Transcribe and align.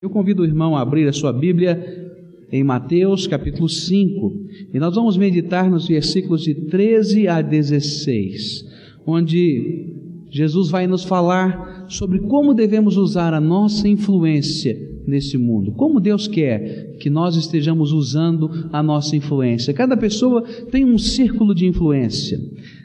Eu 0.00 0.08
convido 0.08 0.42
o 0.42 0.44
irmão 0.44 0.76
a 0.76 0.80
abrir 0.80 1.08
a 1.08 1.12
sua 1.12 1.32
Bíblia 1.32 2.14
em 2.52 2.62
Mateus 2.62 3.26
capítulo 3.26 3.68
5 3.68 4.46
e 4.72 4.78
nós 4.78 4.94
vamos 4.94 5.16
meditar 5.16 5.68
nos 5.68 5.88
versículos 5.88 6.42
de 6.42 6.54
13 6.54 7.26
a 7.26 7.42
16, 7.42 8.64
onde 9.04 9.92
Jesus 10.30 10.70
vai 10.70 10.86
nos 10.86 11.02
falar 11.02 11.86
sobre 11.88 12.20
como 12.20 12.54
devemos 12.54 12.96
usar 12.96 13.34
a 13.34 13.40
nossa 13.40 13.88
influência 13.88 14.78
nesse 15.04 15.36
mundo, 15.36 15.72
como 15.72 15.98
Deus 15.98 16.28
quer 16.28 16.96
que 17.00 17.10
nós 17.10 17.34
estejamos 17.34 17.90
usando 17.90 18.68
a 18.72 18.80
nossa 18.80 19.16
influência. 19.16 19.74
Cada 19.74 19.96
pessoa 19.96 20.42
tem 20.70 20.84
um 20.84 20.96
círculo 20.96 21.52
de 21.52 21.66
influência. 21.66 22.38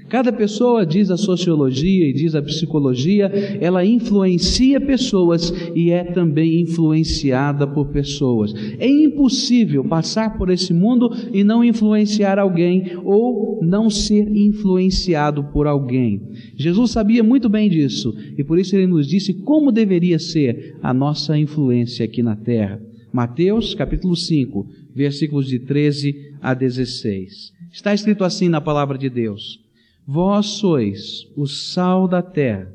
Cada 0.09 0.31
pessoa, 0.31 0.85
diz 0.85 1.09
a 1.09 1.17
sociologia 1.17 2.07
e 2.07 2.13
diz 2.13 2.35
a 2.35 2.41
psicologia, 2.41 3.25
ela 3.59 3.85
influencia 3.85 4.79
pessoas 4.79 5.53
e 5.73 5.91
é 5.91 6.03
também 6.03 6.61
influenciada 6.61 7.65
por 7.65 7.87
pessoas. 7.87 8.53
É 8.77 8.87
impossível 8.87 9.83
passar 9.83 10.37
por 10.37 10.49
esse 10.49 10.73
mundo 10.73 11.09
e 11.33 11.43
não 11.43 11.63
influenciar 11.63 12.37
alguém 12.37 12.91
ou 13.03 13.59
não 13.63 13.89
ser 13.89 14.27
influenciado 14.35 15.45
por 15.45 15.67
alguém. 15.67 16.21
Jesus 16.55 16.91
sabia 16.91 17.23
muito 17.23 17.49
bem 17.49 17.69
disso 17.69 18.13
e 18.37 18.43
por 18.43 18.59
isso 18.59 18.75
ele 18.75 18.87
nos 18.87 19.07
disse 19.07 19.33
como 19.33 19.71
deveria 19.71 20.19
ser 20.19 20.77
a 20.81 20.93
nossa 20.93 21.37
influência 21.37 22.05
aqui 22.05 22.21
na 22.21 22.35
terra. 22.35 22.81
Mateus 23.11 23.73
capítulo 23.73 24.15
5, 24.15 24.67
versículos 24.95 25.47
de 25.47 25.59
13 25.59 26.33
a 26.41 26.53
16. 26.53 27.53
Está 27.71 27.93
escrito 27.93 28.23
assim 28.23 28.49
na 28.49 28.59
palavra 28.59 28.97
de 28.97 29.09
Deus. 29.09 29.62
Vós 30.05 30.47
sois 30.57 31.31
o 31.35 31.47
sal 31.47 32.07
da 32.07 32.21
terra. 32.21 32.73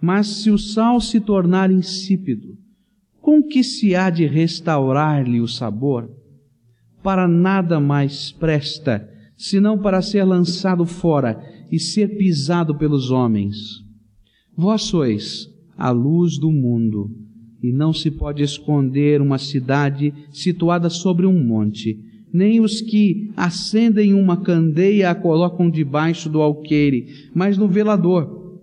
Mas 0.00 0.26
se 0.26 0.50
o 0.50 0.58
sal 0.58 1.00
se 1.00 1.20
tornar 1.20 1.70
insípido, 1.70 2.56
com 3.20 3.42
que 3.42 3.62
se 3.62 3.94
há 3.94 4.10
de 4.10 4.26
restaurar-lhe 4.26 5.40
o 5.40 5.46
sabor? 5.46 6.10
Para 7.02 7.28
nada 7.28 7.78
mais 7.78 8.32
presta, 8.32 9.08
senão 9.36 9.78
para 9.78 10.02
ser 10.02 10.24
lançado 10.24 10.84
fora 10.84 11.40
e 11.70 11.78
ser 11.78 12.16
pisado 12.16 12.74
pelos 12.76 13.10
homens. 13.10 13.56
Vós 14.56 14.82
sois 14.82 15.48
a 15.76 15.90
luz 15.90 16.36
do 16.38 16.50
mundo, 16.50 17.10
e 17.62 17.72
não 17.72 17.92
se 17.92 18.10
pode 18.10 18.42
esconder 18.42 19.20
uma 19.20 19.38
cidade 19.38 20.12
situada 20.32 20.90
sobre 20.90 21.26
um 21.26 21.44
monte 21.44 22.07
nem 22.32 22.60
os 22.60 22.80
que 22.80 23.30
acendem 23.36 24.14
uma 24.14 24.36
candeia 24.36 25.10
a 25.10 25.14
colocam 25.14 25.70
debaixo 25.70 26.28
do 26.28 26.42
alqueire, 26.42 27.28
mas 27.34 27.56
no 27.56 27.68
velador, 27.68 28.60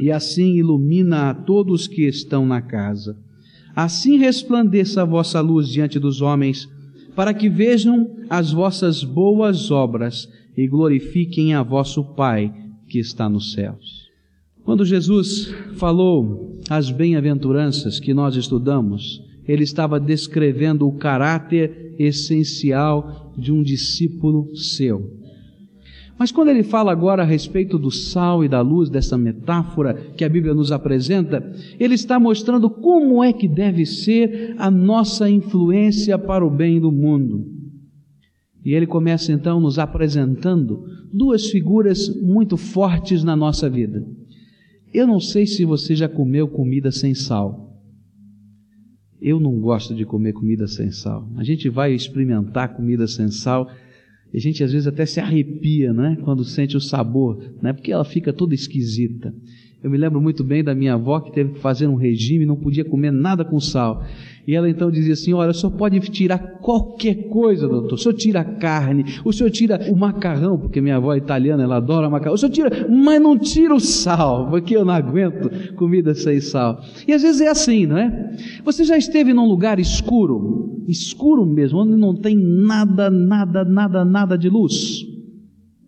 e 0.00 0.10
assim 0.10 0.56
ilumina 0.56 1.30
a 1.30 1.34
todos 1.34 1.86
que 1.86 2.06
estão 2.06 2.46
na 2.46 2.62
casa. 2.62 3.16
Assim 3.74 4.16
resplandeça 4.16 5.02
a 5.02 5.04
vossa 5.04 5.40
luz 5.40 5.68
diante 5.68 5.98
dos 5.98 6.20
homens, 6.20 6.68
para 7.14 7.34
que 7.34 7.48
vejam 7.48 8.08
as 8.30 8.52
vossas 8.52 9.02
boas 9.02 9.70
obras 9.70 10.28
e 10.56 10.66
glorifiquem 10.66 11.54
a 11.54 11.62
vosso 11.62 12.04
Pai 12.14 12.52
que 12.88 12.98
está 12.98 13.28
nos 13.28 13.52
céus. 13.52 14.08
Quando 14.64 14.84
Jesus 14.84 15.52
falou 15.76 16.60
as 16.68 16.90
bem-aventuranças 16.90 17.98
que 17.98 18.12
nós 18.12 18.36
estudamos, 18.36 19.22
ele 19.48 19.64
estava 19.64 19.98
descrevendo 19.98 20.86
o 20.86 20.92
caráter 20.92 21.94
essencial 21.98 23.32
de 23.36 23.50
um 23.50 23.62
discípulo 23.62 24.54
seu. 24.54 25.18
Mas 26.18 26.32
quando 26.32 26.48
ele 26.48 26.64
fala 26.64 26.90
agora 26.90 27.22
a 27.22 27.26
respeito 27.26 27.78
do 27.78 27.92
sal 27.92 28.44
e 28.44 28.48
da 28.48 28.60
luz, 28.60 28.90
dessa 28.90 29.16
metáfora 29.16 29.94
que 30.16 30.24
a 30.24 30.28
Bíblia 30.28 30.52
nos 30.52 30.72
apresenta, 30.72 31.52
ele 31.78 31.94
está 31.94 32.18
mostrando 32.18 32.68
como 32.68 33.22
é 33.22 33.32
que 33.32 33.46
deve 33.46 33.86
ser 33.86 34.54
a 34.58 34.68
nossa 34.70 35.30
influência 35.30 36.18
para 36.18 36.44
o 36.44 36.50
bem 36.50 36.80
do 36.80 36.90
mundo. 36.90 37.46
E 38.64 38.74
ele 38.74 38.86
começa 38.86 39.32
então 39.32 39.60
nos 39.60 39.78
apresentando 39.78 40.84
duas 41.12 41.46
figuras 41.46 42.08
muito 42.20 42.56
fortes 42.56 43.22
na 43.22 43.36
nossa 43.36 43.70
vida. 43.70 44.04
Eu 44.92 45.06
não 45.06 45.20
sei 45.20 45.46
se 45.46 45.64
você 45.64 45.94
já 45.94 46.08
comeu 46.08 46.48
comida 46.48 46.90
sem 46.90 47.14
sal. 47.14 47.67
Eu 49.20 49.40
não 49.40 49.58
gosto 49.60 49.94
de 49.94 50.04
comer 50.04 50.32
comida 50.32 50.66
sem 50.66 50.90
sal. 50.90 51.28
A 51.36 51.42
gente 51.42 51.68
vai 51.68 51.92
experimentar 51.92 52.74
comida 52.74 53.06
sem 53.06 53.28
sal 53.28 53.68
e 54.32 54.36
a 54.36 54.40
gente 54.40 54.62
às 54.62 54.72
vezes 54.72 54.86
até 54.86 55.04
se 55.06 55.20
arrepia, 55.20 55.92
né? 55.92 56.16
Quando 56.22 56.44
sente 56.44 56.76
o 56.76 56.80
sabor, 56.80 57.54
né? 57.60 57.72
Porque 57.72 57.90
ela 57.90 58.04
fica 58.04 58.32
toda 58.32 58.54
esquisita. 58.54 59.34
Eu 59.82 59.88
me 59.88 59.96
lembro 59.96 60.20
muito 60.20 60.42
bem 60.42 60.64
da 60.64 60.74
minha 60.74 60.94
avó 60.94 61.20
que 61.20 61.30
teve 61.30 61.52
que 61.52 61.60
fazer 61.60 61.86
um 61.86 61.94
regime, 61.94 62.44
não 62.44 62.56
podia 62.56 62.84
comer 62.84 63.12
nada 63.12 63.44
com 63.44 63.60
sal. 63.60 64.02
E 64.44 64.52
ela 64.52 64.68
então 64.68 64.90
dizia 64.90 65.12
assim: 65.12 65.32
Olha, 65.32 65.52
o 65.52 65.54
senhor 65.54 65.70
pode 65.70 66.00
tirar 66.00 66.38
qualquer 66.38 67.28
coisa, 67.28 67.68
doutor. 67.68 67.94
O 67.94 67.98
senhor 67.98 68.14
tira 68.14 68.40
a 68.40 68.44
carne, 68.44 69.04
o 69.24 69.32
senhor 69.32 69.50
tira 69.50 69.78
o 69.88 69.96
macarrão, 69.96 70.58
porque 70.58 70.80
minha 70.80 70.96
avó 70.96 71.14
é 71.14 71.18
italiana, 71.18 71.62
ela 71.62 71.76
adora 71.76 72.10
macarrão. 72.10 72.34
O 72.34 72.38
senhor 72.38 72.50
tira, 72.50 72.88
mas 72.88 73.22
não 73.22 73.38
tira 73.38 73.72
o 73.72 73.78
sal, 73.78 74.48
porque 74.50 74.76
eu 74.76 74.84
não 74.84 74.94
aguento 74.94 75.74
comida 75.74 76.12
sem 76.12 76.40
sal. 76.40 76.80
E 77.06 77.12
às 77.12 77.22
vezes 77.22 77.40
é 77.40 77.48
assim, 77.48 77.86
não 77.86 77.98
é? 77.98 78.36
Você 78.64 78.82
já 78.82 78.98
esteve 78.98 79.32
num 79.32 79.46
lugar 79.46 79.78
escuro, 79.78 80.82
escuro 80.88 81.46
mesmo, 81.46 81.78
onde 81.78 81.94
não 81.94 82.16
tem 82.16 82.36
nada, 82.36 83.08
nada, 83.08 83.64
nada, 83.64 84.04
nada 84.04 84.36
de 84.36 84.48
luz. 84.48 85.07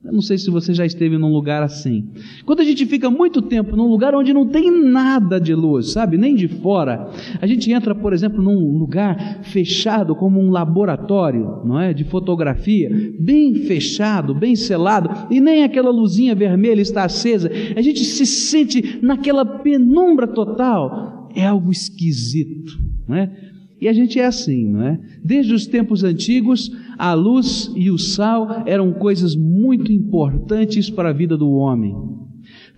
Eu 0.02 0.14
não 0.14 0.22
sei 0.22 0.38
se 0.38 0.48
você 0.48 0.72
já 0.72 0.86
esteve 0.86 1.18
num 1.18 1.30
lugar 1.30 1.62
assim. 1.62 2.08
Quando 2.46 2.60
a 2.60 2.64
gente 2.64 2.86
fica 2.86 3.10
muito 3.10 3.42
tempo 3.42 3.76
num 3.76 3.86
lugar 3.86 4.14
onde 4.14 4.32
não 4.32 4.46
tem 4.48 4.70
nada 4.70 5.38
de 5.38 5.54
luz, 5.54 5.92
sabe, 5.92 6.16
nem 6.16 6.34
de 6.34 6.48
fora, 6.48 7.10
a 7.38 7.46
gente 7.46 7.70
entra, 7.70 7.94
por 7.94 8.14
exemplo, 8.14 8.42
num 8.42 8.78
lugar 8.78 9.40
fechado, 9.42 10.16
como 10.16 10.40
um 10.40 10.50
laboratório, 10.50 11.60
não 11.66 11.78
é, 11.78 11.92
de 11.92 12.04
fotografia, 12.04 12.90
bem 13.20 13.54
fechado, 13.66 14.34
bem 14.34 14.56
selado, 14.56 15.10
e 15.30 15.38
nem 15.38 15.64
aquela 15.64 15.90
luzinha 15.90 16.34
vermelha 16.34 16.80
está 16.80 17.04
acesa. 17.04 17.50
A 17.76 17.82
gente 17.82 18.02
se 18.02 18.24
sente 18.24 19.00
naquela 19.02 19.44
penumbra 19.44 20.26
total. 20.26 21.28
É 21.34 21.46
algo 21.46 21.70
esquisito, 21.70 22.72
não 23.06 23.16
é? 23.16 23.49
E 23.80 23.88
a 23.88 23.92
gente 23.92 24.20
é 24.20 24.26
assim, 24.26 24.66
não 24.66 24.82
é? 24.82 25.00
Desde 25.24 25.54
os 25.54 25.66
tempos 25.66 26.04
antigos, 26.04 26.70
a 26.98 27.14
luz 27.14 27.72
e 27.74 27.90
o 27.90 27.96
sal 27.96 28.62
eram 28.66 28.92
coisas 28.92 29.34
muito 29.34 29.90
importantes 29.90 30.90
para 30.90 31.08
a 31.08 31.14
vida 31.14 31.36
do 31.36 31.50
homem. 31.50 31.94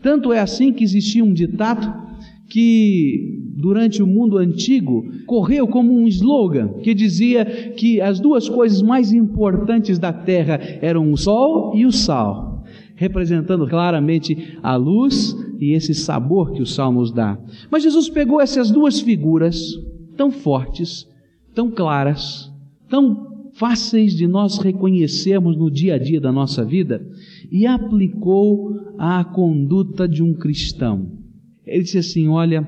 Tanto 0.00 0.32
é 0.32 0.38
assim 0.38 0.72
que 0.72 0.84
existia 0.84 1.24
um 1.24 1.32
ditado 1.32 1.92
que 2.48 3.40
durante 3.56 4.02
o 4.02 4.06
mundo 4.06 4.38
antigo 4.38 5.04
correu 5.26 5.66
como 5.66 5.92
um 5.92 6.06
slogan 6.06 6.74
que 6.82 6.94
dizia 6.94 7.44
que 7.76 8.00
as 8.00 8.20
duas 8.20 8.48
coisas 8.48 8.82
mais 8.82 9.12
importantes 9.12 9.98
da 9.98 10.12
terra 10.12 10.60
eram 10.80 11.10
o 11.10 11.16
sol 11.16 11.74
e 11.74 11.86
o 11.86 11.90
sal, 11.90 12.62
representando 12.94 13.66
claramente 13.66 14.58
a 14.62 14.76
luz 14.76 15.34
e 15.58 15.72
esse 15.72 15.94
sabor 15.94 16.52
que 16.52 16.62
o 16.62 16.66
sal 16.66 16.92
nos 16.92 17.12
dá. 17.12 17.38
Mas 17.70 17.82
Jesus 17.82 18.08
pegou 18.08 18.40
essas 18.40 18.70
duas 18.70 19.00
figuras 19.00 19.58
tão 20.16 20.30
fortes, 20.30 21.08
tão 21.54 21.70
claras, 21.70 22.50
tão 22.88 23.50
fáceis 23.54 24.14
de 24.14 24.26
nós 24.26 24.58
reconhecermos 24.58 25.56
no 25.56 25.70
dia 25.70 25.94
a 25.94 25.98
dia 25.98 26.20
da 26.20 26.32
nossa 26.32 26.64
vida 26.64 27.06
e 27.50 27.66
aplicou 27.66 28.74
à 28.98 29.24
conduta 29.24 30.08
de 30.08 30.22
um 30.22 30.34
cristão. 30.34 31.12
Ele 31.66 31.82
disse 31.82 31.98
assim: 31.98 32.28
Olha, 32.28 32.66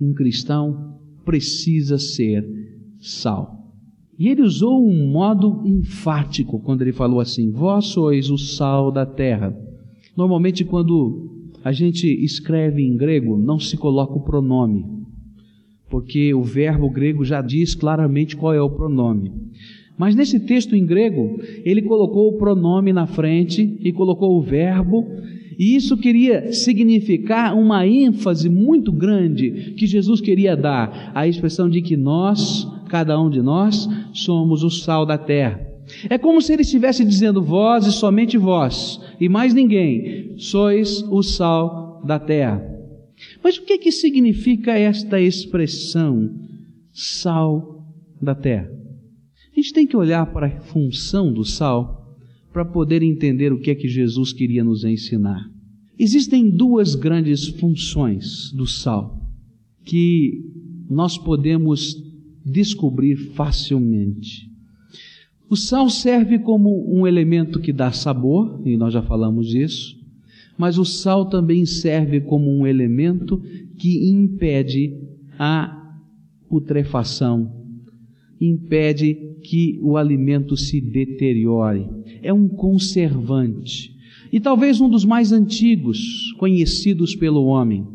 um 0.00 0.12
cristão 0.14 0.98
precisa 1.24 1.98
ser 1.98 2.46
sal. 2.98 3.58
E 4.18 4.28
ele 4.28 4.42
usou 4.42 4.86
um 4.86 5.10
modo 5.10 5.62
enfático 5.64 6.60
quando 6.60 6.82
ele 6.82 6.92
falou 6.92 7.20
assim: 7.20 7.50
Vós 7.50 7.86
sois 7.86 8.30
o 8.30 8.36
sal 8.36 8.92
da 8.92 9.06
terra. 9.06 9.56
Normalmente, 10.16 10.64
quando 10.64 11.48
a 11.64 11.72
gente 11.72 12.06
escreve 12.06 12.82
em 12.82 12.96
grego, 12.96 13.38
não 13.38 13.58
se 13.58 13.76
coloca 13.76 14.14
o 14.14 14.22
pronome 14.22 14.99
porque 15.90 16.32
o 16.32 16.42
verbo 16.42 16.88
grego 16.88 17.24
já 17.24 17.42
diz 17.42 17.74
claramente 17.74 18.36
qual 18.36 18.54
é 18.54 18.62
o 18.62 18.70
pronome. 18.70 19.32
Mas 19.98 20.14
nesse 20.14 20.40
texto 20.40 20.74
em 20.74 20.86
grego, 20.86 21.38
ele 21.62 21.82
colocou 21.82 22.28
o 22.28 22.38
pronome 22.38 22.92
na 22.92 23.06
frente 23.06 23.76
e 23.80 23.92
colocou 23.92 24.38
o 24.38 24.40
verbo, 24.40 25.04
e 25.58 25.76
isso 25.76 25.94
queria 25.98 26.54
significar 26.54 27.54
uma 27.54 27.86
ênfase 27.86 28.48
muito 28.48 28.90
grande 28.90 29.74
que 29.76 29.86
Jesus 29.86 30.20
queria 30.22 30.56
dar 30.56 31.12
à 31.14 31.28
expressão 31.28 31.68
de 31.68 31.82
que 31.82 31.98
nós, 31.98 32.66
cada 32.88 33.20
um 33.20 33.28
de 33.28 33.42
nós, 33.42 33.86
somos 34.14 34.62
o 34.62 34.70
sal 34.70 35.04
da 35.04 35.18
terra. 35.18 35.60
É 36.08 36.16
como 36.16 36.40
se 36.40 36.52
ele 36.52 36.62
estivesse 36.62 37.04
dizendo 37.04 37.42
vós 37.42 37.84
e 37.84 37.92
somente 37.92 38.38
vós, 38.38 39.00
e 39.20 39.28
mais 39.28 39.52
ninguém, 39.52 40.34
sois 40.38 41.02
o 41.10 41.22
sal 41.22 42.00
da 42.06 42.18
terra. 42.18 42.69
Mas 43.42 43.58
o 43.58 43.64
que, 43.64 43.78
que 43.78 43.92
significa 43.92 44.72
esta 44.72 45.20
expressão, 45.20 46.30
sal 46.92 47.86
da 48.20 48.34
terra? 48.34 48.70
A 49.52 49.56
gente 49.56 49.72
tem 49.72 49.86
que 49.86 49.96
olhar 49.96 50.26
para 50.32 50.46
a 50.46 50.60
função 50.60 51.32
do 51.32 51.44
sal 51.44 52.16
para 52.52 52.64
poder 52.64 53.02
entender 53.02 53.52
o 53.52 53.60
que 53.60 53.70
é 53.70 53.74
que 53.74 53.88
Jesus 53.88 54.32
queria 54.32 54.64
nos 54.64 54.84
ensinar. 54.84 55.48
Existem 55.98 56.48
duas 56.48 56.94
grandes 56.94 57.46
funções 57.46 58.50
do 58.52 58.66
sal 58.66 59.20
que 59.84 60.42
nós 60.88 61.18
podemos 61.18 61.94
descobrir 62.44 63.16
facilmente. 63.34 64.50
O 65.48 65.56
sal 65.56 65.90
serve 65.90 66.38
como 66.38 66.96
um 66.96 67.06
elemento 67.06 67.60
que 67.60 67.72
dá 67.72 67.92
sabor, 67.92 68.62
e 68.64 68.76
nós 68.76 68.94
já 68.94 69.02
falamos 69.02 69.48
disso, 69.48 69.99
mas 70.60 70.76
o 70.76 70.84
sal 70.84 71.24
também 71.24 71.64
serve 71.64 72.20
como 72.20 72.50
um 72.50 72.66
elemento 72.66 73.40
que 73.78 74.10
impede 74.10 74.94
a 75.38 75.74
putrefação, 76.50 77.50
impede 78.38 79.16
que 79.42 79.80
o 79.80 79.96
alimento 79.96 80.58
se 80.58 80.78
deteriore. 80.78 81.86
É 82.22 82.30
um 82.30 82.46
conservante. 82.46 83.90
E 84.30 84.38
talvez 84.38 84.82
um 84.82 84.90
dos 84.90 85.02
mais 85.02 85.32
antigos 85.32 86.30
conhecidos 86.38 87.16
pelo 87.16 87.46
homem. 87.46 87.86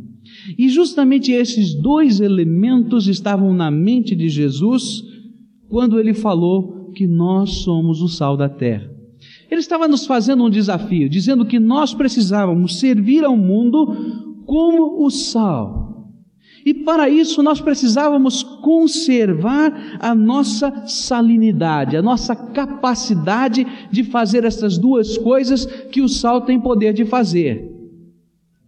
E 0.58 0.68
justamente 0.68 1.32
esses 1.32 1.76
dois 1.76 2.20
elementos 2.20 3.08
estavam 3.08 3.54
na 3.54 3.70
mente 3.70 4.16
de 4.16 4.28
Jesus 4.28 5.04
quando 5.70 6.00
ele 6.00 6.16
falou 6.16 6.90
que 6.94 7.06
nós 7.06 7.58
somos 7.60 8.02
o 8.02 8.08
sal 8.08 8.36
da 8.36 8.50
terra. 8.50 8.95
Ele 9.50 9.60
estava 9.60 9.88
nos 9.88 10.06
fazendo 10.06 10.44
um 10.44 10.50
desafio, 10.50 11.10
dizendo 11.10 11.46
que 11.46 11.60
nós 11.60 11.94
precisávamos 11.94 12.80
servir 12.80 13.24
ao 13.24 13.38
mundo 13.38 14.44
como 14.46 15.04
o 15.06 15.10
sal. 15.10 15.86
E 16.66 16.74
para 16.74 17.08
isso 17.08 17.44
nós 17.44 17.62
precisávamos 17.62 18.42
conservar 18.42 20.00
a 20.00 20.16
nossa 20.16 20.88
salinidade, 20.88 21.96
a 21.96 22.02
nossa 22.02 22.36
capacidade 22.36 23.68
de 23.92 24.04
fazer 24.04 24.44
essas 24.44 24.76
duas 24.76 25.16
coisas 25.16 25.66
que 25.92 26.02
o 26.02 26.10
sal 26.10 26.42
tem 26.42 26.60
poder 26.60 26.92
de 26.92 27.06
fazer: 27.06 27.72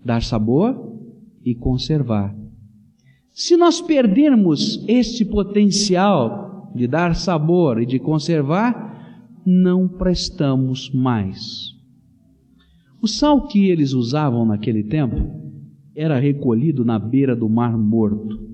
dar 0.06 0.22
sabor 0.22 0.96
e 1.44 1.56
conservar. 1.56 2.36
Se 3.34 3.58
nós 3.58 3.82
perdermos 3.82 4.84
este 4.88 5.26
potencial 5.26 6.72
de 6.76 6.86
dar 6.86 7.16
sabor 7.16 7.82
e 7.82 7.86
de 7.86 7.98
conservar, 7.98 8.87
não 9.50 9.88
prestamos 9.88 10.92
mais. 10.94 11.74
O 13.02 13.08
sal 13.08 13.48
que 13.48 13.70
eles 13.70 13.94
usavam 13.94 14.46
naquele 14.46 14.84
tempo 14.84 15.16
era 15.96 16.20
recolhido 16.20 16.84
na 16.84 17.00
beira 17.00 17.34
do 17.34 17.48
Mar 17.48 17.78
Morto. 17.78 18.46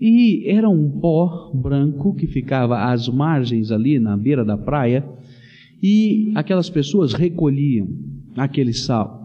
E 0.00 0.42
era 0.48 0.68
um 0.68 0.90
pó 0.98 1.52
branco 1.54 2.16
que 2.16 2.26
ficava 2.26 2.90
às 2.90 3.08
margens 3.08 3.70
ali, 3.70 4.00
na 4.00 4.16
beira 4.16 4.44
da 4.44 4.58
praia, 4.58 5.08
e 5.80 6.32
aquelas 6.34 6.68
pessoas 6.68 7.12
recolhiam 7.12 7.86
aquele 8.36 8.72
sal. 8.72 9.20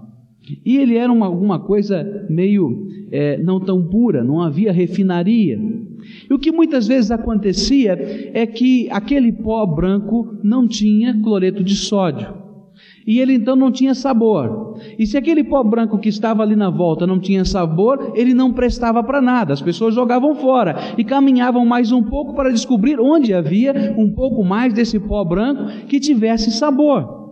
E 0.64 0.78
ele 0.78 0.96
era 0.96 1.12
uma, 1.12 1.26
alguma 1.26 1.60
coisa 1.60 2.28
meio 2.30 2.88
é, 3.12 3.36
não 3.42 3.60
tão 3.60 3.84
pura, 3.88 4.24
não 4.24 4.40
havia 4.42 4.72
refinaria. 4.72 5.60
E 6.30 6.34
o 6.34 6.40
que 6.40 6.52
muitas 6.52 6.88
vezes 6.88 7.12
acontecia 7.12 7.98
é 8.34 8.46
que 8.46 8.90
aquele 8.92 9.32
pó 9.32 9.66
branco 9.66 10.38
não 10.44 10.68
tinha 10.68 11.20
cloreto 11.22 11.64
de 11.64 11.76
sódio 11.76 12.46
e 13.06 13.20
ele 13.20 13.34
então 13.34 13.56
não 13.56 13.72
tinha 13.72 13.94
sabor. 13.94 14.80
E 14.98 15.06
se 15.06 15.18
aquele 15.18 15.44
pó 15.44 15.64
branco 15.64 16.00
que 16.00 16.10
estava 16.10 16.42
ali 16.42 16.56
na 16.56 16.70
volta 16.70 17.06
não 17.06 17.20
tinha 17.20 17.46
sabor, 17.46 18.14
ele 18.16 18.34
não 18.34 18.52
prestava 18.52 19.04
para 19.04 19.22
nada. 19.22 19.54
As 19.54 19.62
pessoas 19.62 19.94
jogavam 19.94 20.36
fora 20.36 20.76
e 20.98 21.04
caminhavam 21.04 21.66
mais 21.66 21.92
um 21.92 22.02
pouco 22.02 22.34
para 22.34 22.52
descobrir 22.52 23.00
onde 23.00 23.34
havia 23.34 23.94
um 23.98 24.10
pouco 24.12 24.44
mais 24.44 24.74
desse 24.74 25.00
pó 25.00 25.24
branco 25.24 25.86
que 25.88 26.00
tivesse 26.00 26.52
sabor. 26.52 27.25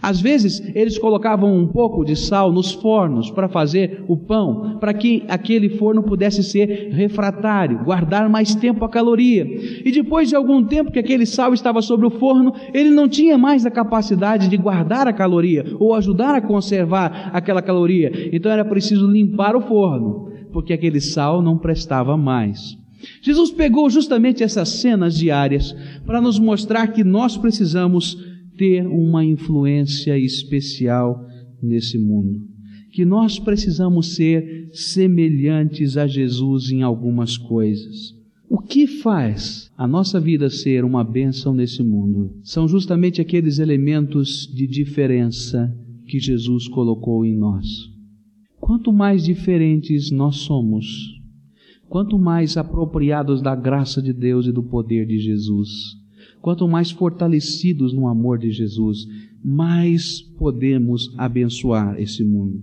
Às 0.00 0.20
vezes, 0.20 0.62
eles 0.74 0.98
colocavam 0.98 1.56
um 1.56 1.66
pouco 1.66 2.04
de 2.04 2.14
sal 2.14 2.52
nos 2.52 2.72
fornos 2.72 3.30
para 3.30 3.48
fazer 3.48 4.04
o 4.06 4.16
pão, 4.16 4.78
para 4.78 4.94
que 4.94 5.24
aquele 5.28 5.70
forno 5.70 6.02
pudesse 6.02 6.42
ser 6.42 6.90
refratário, 6.92 7.82
guardar 7.84 8.28
mais 8.28 8.54
tempo 8.54 8.84
a 8.84 8.88
caloria. 8.88 9.44
E 9.84 9.90
depois 9.90 10.28
de 10.28 10.36
algum 10.36 10.64
tempo 10.64 10.92
que 10.92 10.98
aquele 10.98 11.26
sal 11.26 11.52
estava 11.52 11.82
sobre 11.82 12.06
o 12.06 12.10
forno, 12.10 12.52
ele 12.72 12.90
não 12.90 13.08
tinha 13.08 13.36
mais 13.36 13.66
a 13.66 13.70
capacidade 13.70 14.48
de 14.48 14.56
guardar 14.56 15.08
a 15.08 15.12
caloria 15.12 15.64
ou 15.78 15.94
ajudar 15.94 16.34
a 16.34 16.40
conservar 16.40 17.30
aquela 17.32 17.62
caloria. 17.62 18.30
Então 18.32 18.50
era 18.50 18.64
preciso 18.64 19.10
limpar 19.10 19.56
o 19.56 19.60
forno, 19.60 20.30
porque 20.52 20.72
aquele 20.72 21.00
sal 21.00 21.42
não 21.42 21.58
prestava 21.58 22.16
mais. 22.16 22.78
Jesus 23.22 23.50
pegou 23.50 23.88
justamente 23.88 24.42
essas 24.42 24.68
cenas 24.68 25.16
diárias 25.16 25.74
para 26.04 26.20
nos 26.20 26.38
mostrar 26.38 26.88
que 26.88 27.02
nós 27.02 27.36
precisamos 27.36 28.29
ter 28.60 28.86
uma 28.86 29.24
influência 29.24 30.18
especial 30.18 31.26
nesse 31.62 31.96
mundo. 31.96 32.46
Que 32.92 33.06
nós 33.06 33.38
precisamos 33.38 34.14
ser 34.14 34.68
semelhantes 34.70 35.96
a 35.96 36.06
Jesus 36.06 36.70
em 36.70 36.82
algumas 36.82 37.38
coisas. 37.38 38.14
O 38.50 38.58
que 38.58 38.86
faz 38.86 39.70
a 39.78 39.88
nossa 39.88 40.20
vida 40.20 40.50
ser 40.50 40.84
uma 40.84 41.02
bênção 41.02 41.54
nesse 41.54 41.82
mundo 41.82 42.38
são 42.42 42.68
justamente 42.68 43.18
aqueles 43.18 43.58
elementos 43.58 44.46
de 44.54 44.66
diferença 44.66 45.74
que 46.06 46.18
Jesus 46.18 46.68
colocou 46.68 47.24
em 47.24 47.34
nós. 47.34 47.66
Quanto 48.60 48.92
mais 48.92 49.24
diferentes 49.24 50.10
nós 50.10 50.36
somos, 50.36 50.86
quanto 51.88 52.18
mais 52.18 52.58
apropriados 52.58 53.40
da 53.40 53.56
graça 53.56 54.02
de 54.02 54.12
Deus 54.12 54.46
e 54.46 54.52
do 54.52 54.62
poder 54.62 55.06
de 55.06 55.18
Jesus, 55.18 55.98
Quanto 56.40 56.66
mais 56.66 56.90
fortalecidos 56.90 57.92
no 57.92 58.08
amor 58.08 58.38
de 58.38 58.50
Jesus, 58.50 59.06
mais 59.44 60.20
podemos 60.38 61.12
abençoar 61.18 62.00
esse 62.00 62.24
mundo. 62.24 62.62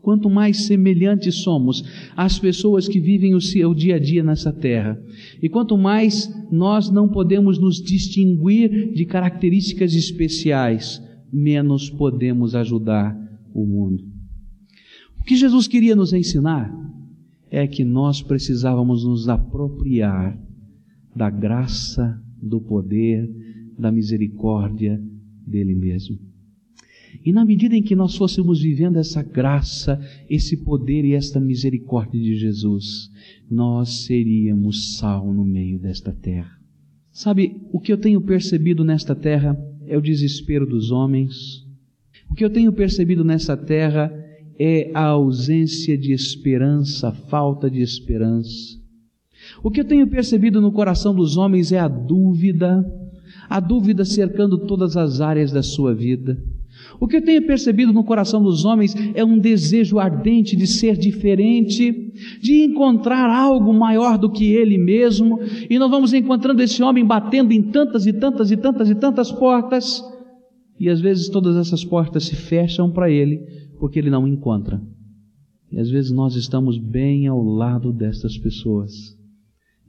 Quanto 0.00 0.30
mais 0.30 0.64
semelhantes 0.66 1.36
somos 1.42 1.84
às 2.16 2.38
pessoas 2.38 2.88
que 2.88 3.00
vivem 3.00 3.34
o 3.34 3.40
seu 3.40 3.74
dia 3.74 3.96
a 3.96 3.98
dia 3.98 4.22
nessa 4.22 4.52
terra, 4.52 4.98
e 5.42 5.48
quanto 5.48 5.76
mais 5.76 6.32
nós 6.50 6.90
não 6.90 7.08
podemos 7.08 7.58
nos 7.58 7.76
distinguir 7.76 8.92
de 8.92 9.04
características 9.04 9.94
especiais, 9.94 11.02
menos 11.32 11.90
podemos 11.90 12.54
ajudar 12.54 13.16
o 13.52 13.66
mundo. 13.66 14.02
O 15.20 15.24
que 15.24 15.36
Jesus 15.36 15.66
queria 15.66 15.96
nos 15.96 16.12
ensinar 16.12 16.72
é 17.50 17.66
que 17.66 17.84
nós 17.84 18.22
precisávamos 18.22 19.04
nos 19.04 19.28
apropriar 19.28 20.38
da 21.14 21.28
graça 21.28 22.18
do 22.42 22.60
poder, 22.60 23.28
da 23.78 23.92
misericórdia 23.92 25.00
dele 25.46 25.74
mesmo. 25.74 26.18
E 27.24 27.32
na 27.32 27.44
medida 27.44 27.74
em 27.74 27.82
que 27.82 27.96
nós 27.96 28.16
fôssemos 28.16 28.60
vivendo 28.60 28.98
essa 28.98 29.22
graça, 29.22 30.00
esse 30.28 30.58
poder 30.58 31.04
e 31.04 31.14
esta 31.14 31.40
misericórdia 31.40 32.20
de 32.20 32.36
Jesus, 32.36 33.10
nós 33.50 34.04
seríamos 34.04 34.96
sal 34.96 35.32
no 35.32 35.44
meio 35.44 35.78
desta 35.78 36.12
terra. 36.12 36.58
Sabe, 37.10 37.56
o 37.72 37.80
que 37.80 37.92
eu 37.92 37.98
tenho 37.98 38.20
percebido 38.20 38.84
nesta 38.84 39.14
terra 39.14 39.58
é 39.86 39.96
o 39.96 40.02
desespero 40.02 40.66
dos 40.66 40.90
homens. 40.90 41.66
O 42.30 42.34
que 42.34 42.44
eu 42.44 42.50
tenho 42.50 42.72
percebido 42.72 43.24
nesta 43.24 43.56
terra 43.56 44.12
é 44.58 44.90
a 44.94 45.04
ausência 45.04 45.96
de 45.96 46.12
esperança, 46.12 47.08
a 47.08 47.12
falta 47.12 47.70
de 47.70 47.80
esperança. 47.80 48.77
O 49.62 49.70
que 49.70 49.80
eu 49.80 49.84
tenho 49.84 50.06
percebido 50.06 50.60
no 50.60 50.70
coração 50.70 51.14
dos 51.14 51.36
homens 51.36 51.72
é 51.72 51.78
a 51.78 51.88
dúvida, 51.88 52.84
a 53.48 53.60
dúvida 53.60 54.04
cercando 54.04 54.58
todas 54.66 54.96
as 54.96 55.20
áreas 55.20 55.50
da 55.50 55.62
sua 55.62 55.94
vida. 55.94 56.38
O 57.00 57.08
que 57.08 57.16
eu 57.16 57.24
tenho 57.24 57.44
percebido 57.44 57.92
no 57.92 58.04
coração 58.04 58.42
dos 58.42 58.64
homens 58.64 58.94
é 59.14 59.24
um 59.24 59.38
desejo 59.38 59.98
ardente 59.98 60.54
de 60.54 60.66
ser 60.66 60.96
diferente, 60.96 62.12
de 62.40 62.62
encontrar 62.62 63.30
algo 63.30 63.72
maior 63.72 64.16
do 64.16 64.30
que 64.30 64.52
ele 64.52 64.78
mesmo, 64.78 65.40
e 65.68 65.78
nós 65.78 65.90
vamos 65.90 66.12
encontrando 66.12 66.62
esse 66.62 66.82
homem 66.82 67.04
batendo 67.04 67.52
em 67.52 67.62
tantas 67.62 68.06
e 68.06 68.12
tantas 68.12 68.50
e 68.50 68.56
tantas 68.56 68.90
e 68.90 68.94
tantas 68.94 69.32
portas, 69.32 70.02
e 70.78 70.88
às 70.88 71.00
vezes 71.00 71.28
todas 71.28 71.56
essas 71.56 71.84
portas 71.84 72.24
se 72.24 72.36
fecham 72.36 72.90
para 72.90 73.10
ele, 73.10 73.40
porque 73.80 73.98
ele 73.98 74.10
não 74.10 74.26
encontra. 74.26 74.80
E 75.70 75.78
às 75.78 75.90
vezes 75.90 76.12
nós 76.12 76.36
estamos 76.36 76.78
bem 76.78 77.26
ao 77.26 77.42
lado 77.42 77.92
destas 77.92 78.38
pessoas 78.38 79.17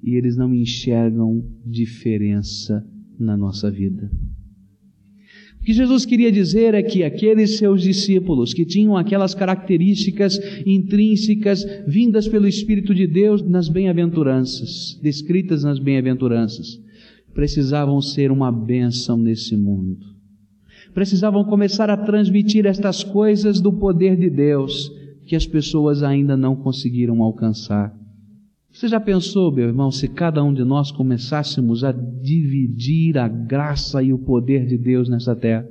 e 0.04 0.16
eles 0.16 0.36
não 0.38 0.54
enxergam 0.54 1.44
diferença 1.66 2.86
na 3.20 3.36
nossa 3.36 3.70
vida. 3.70 4.10
O 5.60 5.64
que 5.64 5.74
Jesus 5.74 6.06
queria 6.06 6.32
dizer 6.32 6.74
é 6.74 6.82
que 6.82 7.04
aqueles 7.04 7.58
seus 7.58 7.82
discípulos 7.82 8.54
que 8.54 8.66
tinham 8.66 8.96
aquelas 8.96 9.36
características 9.36 10.40
intrínsecas 10.66 11.66
vindas 11.86 12.28
pelo 12.30 12.48
Espírito 12.48 12.96
de 12.96 13.06
Deus 13.06 13.42
nas 13.42 13.68
bem-aventuranças, 13.68 14.98
descritas 15.04 15.64
nas 15.66 15.78
bem-aventuranças, 15.78 16.82
precisavam 17.34 18.02
ser 18.02 18.32
uma 18.32 18.52
bênção 18.52 19.18
nesse 19.18 19.58
mundo. 19.58 20.06
Precisavam 20.94 21.44
começar 21.44 21.90
a 21.90 21.98
transmitir 21.98 22.66
estas 22.66 23.04
coisas 23.04 23.60
do 23.60 23.74
poder 23.74 24.16
de 24.16 24.30
Deus 24.30 24.90
que 25.26 25.36
as 25.36 25.46
pessoas 25.46 26.02
ainda 26.04 26.38
não 26.38 26.56
conseguiram 26.56 27.22
alcançar. 27.22 27.99
Você 28.80 28.88
já 28.88 28.98
pensou, 28.98 29.52
meu 29.52 29.68
irmão, 29.68 29.92
se 29.92 30.08
cada 30.08 30.42
um 30.42 30.54
de 30.54 30.64
nós 30.64 30.90
começássemos 30.90 31.84
a 31.84 31.92
dividir 31.92 33.18
a 33.18 33.28
graça 33.28 34.02
e 34.02 34.14
o 34.14 34.18
poder 34.18 34.66
de 34.66 34.78
Deus 34.78 35.10
nessa 35.10 35.36
terra? 35.36 35.68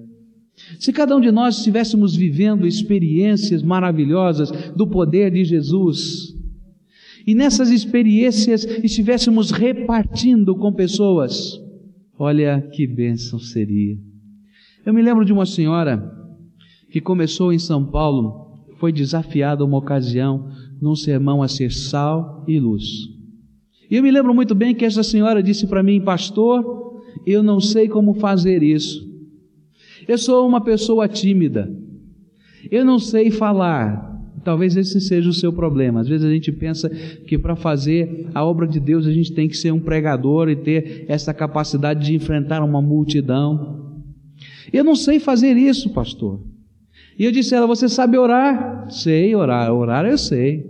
Se 0.79 0.93
cada 0.93 1.17
um 1.17 1.21
de 1.23 1.31
nós 1.31 1.57
estivéssemos 1.57 2.15
vivendo 2.15 2.67
experiências 2.67 3.63
maravilhosas 3.63 4.51
do 4.77 4.87
poder 4.87 5.31
de 5.31 5.43
Jesus, 5.43 6.35
e 7.27 7.35
nessas 7.35 7.71
experiências 7.71 8.67
estivéssemos 8.85 9.53
repartindo 9.53 10.55
com 10.55 10.71
pessoas, 10.71 11.59
olha 12.19 12.61
que 12.61 12.87
bênção 12.87 13.39
seria. 13.39 13.97
Eu 14.85 14.93
me 14.93 15.01
lembro 15.01 15.25
de 15.25 15.33
uma 15.33 15.47
senhora 15.47 16.15
que 16.93 17.01
começou 17.01 17.55
em 17.55 17.59
São 17.59 17.87
Paulo, 17.87 18.67
foi 18.77 18.93
desafiada 18.93 19.65
uma 19.65 19.79
ocasião 19.79 20.51
num 20.81 20.95
sermão 20.95 21.43
a 21.43 21.49
ser 21.49 21.73
sal 21.73 22.45
e 22.47 22.59
luz. 22.59 23.09
E 23.91 23.97
eu 23.97 24.03
me 24.03 24.11
lembro 24.11 24.35
muito 24.35 24.55
bem 24.55 24.75
que 24.75 24.85
essa 24.85 25.03
senhora 25.03 25.43
disse 25.43 25.67
para 25.67 25.83
mim, 25.83 26.01
pastor, 26.01 27.03
eu 27.27 27.43
não 27.43 27.61
sei 27.61 27.89
como 27.89 28.15
fazer 28.15 28.63
isso. 28.63 29.09
Eu 30.07 30.19
sou 30.19 30.47
uma 30.47 30.61
pessoa 30.61 31.09
tímida. 31.09 31.71
Eu 32.71 32.85
não 32.85 32.99
sei 32.99 33.31
falar. 33.31 34.07
Talvez 34.45 34.77
esse 34.77 35.01
seja 35.01 35.29
o 35.29 35.35
seu 35.35 35.53
problema. 35.53 36.01
Às 36.01 36.09
vezes 36.09 36.25
a 36.25 36.31
gente 36.31 36.53
pensa 36.53 36.89
que 36.89 37.37
para 37.37 37.57
fazer 37.57 38.29
a 38.35 38.45
obra 38.45 38.67
de 38.67 38.79
Deus 38.81 39.07
a 39.07 39.13
gente 39.13 39.33
tem 39.33 39.49
que 39.49 39.57
ser 39.57 39.73
um 39.73 39.81
pregador 39.81 40.49
e 40.49 40.57
ter 40.57 41.05
essa 41.09 41.35
capacidade 41.35 42.07
de 42.07 42.15
enfrentar 42.15 42.63
uma 42.63 42.81
multidão. 42.81 44.03
Eu 44.73 44.85
não 44.85 44.95
sei 44.95 45.19
fazer 45.19 45.57
isso, 45.57 45.91
pastor. 45.91 46.41
E 47.19 47.25
eu 47.25 47.33
disse 47.33 47.55
a 47.55 47.59
ela: 47.59 47.67
Você 47.67 47.89
sabe 47.89 48.17
orar? 48.17 48.91
Sei 48.91 49.35
orar. 49.35 49.73
Orar 49.73 50.07
eu 50.07 50.17
sei. 50.17 50.65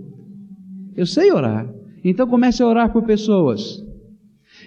Eu 0.97 1.07
sei 1.07 1.31
orar. 1.31 1.69
Então 2.03 2.27
comece 2.27 2.63
a 2.63 2.67
orar 2.67 2.93
por 2.93 3.03
pessoas. 3.03 3.85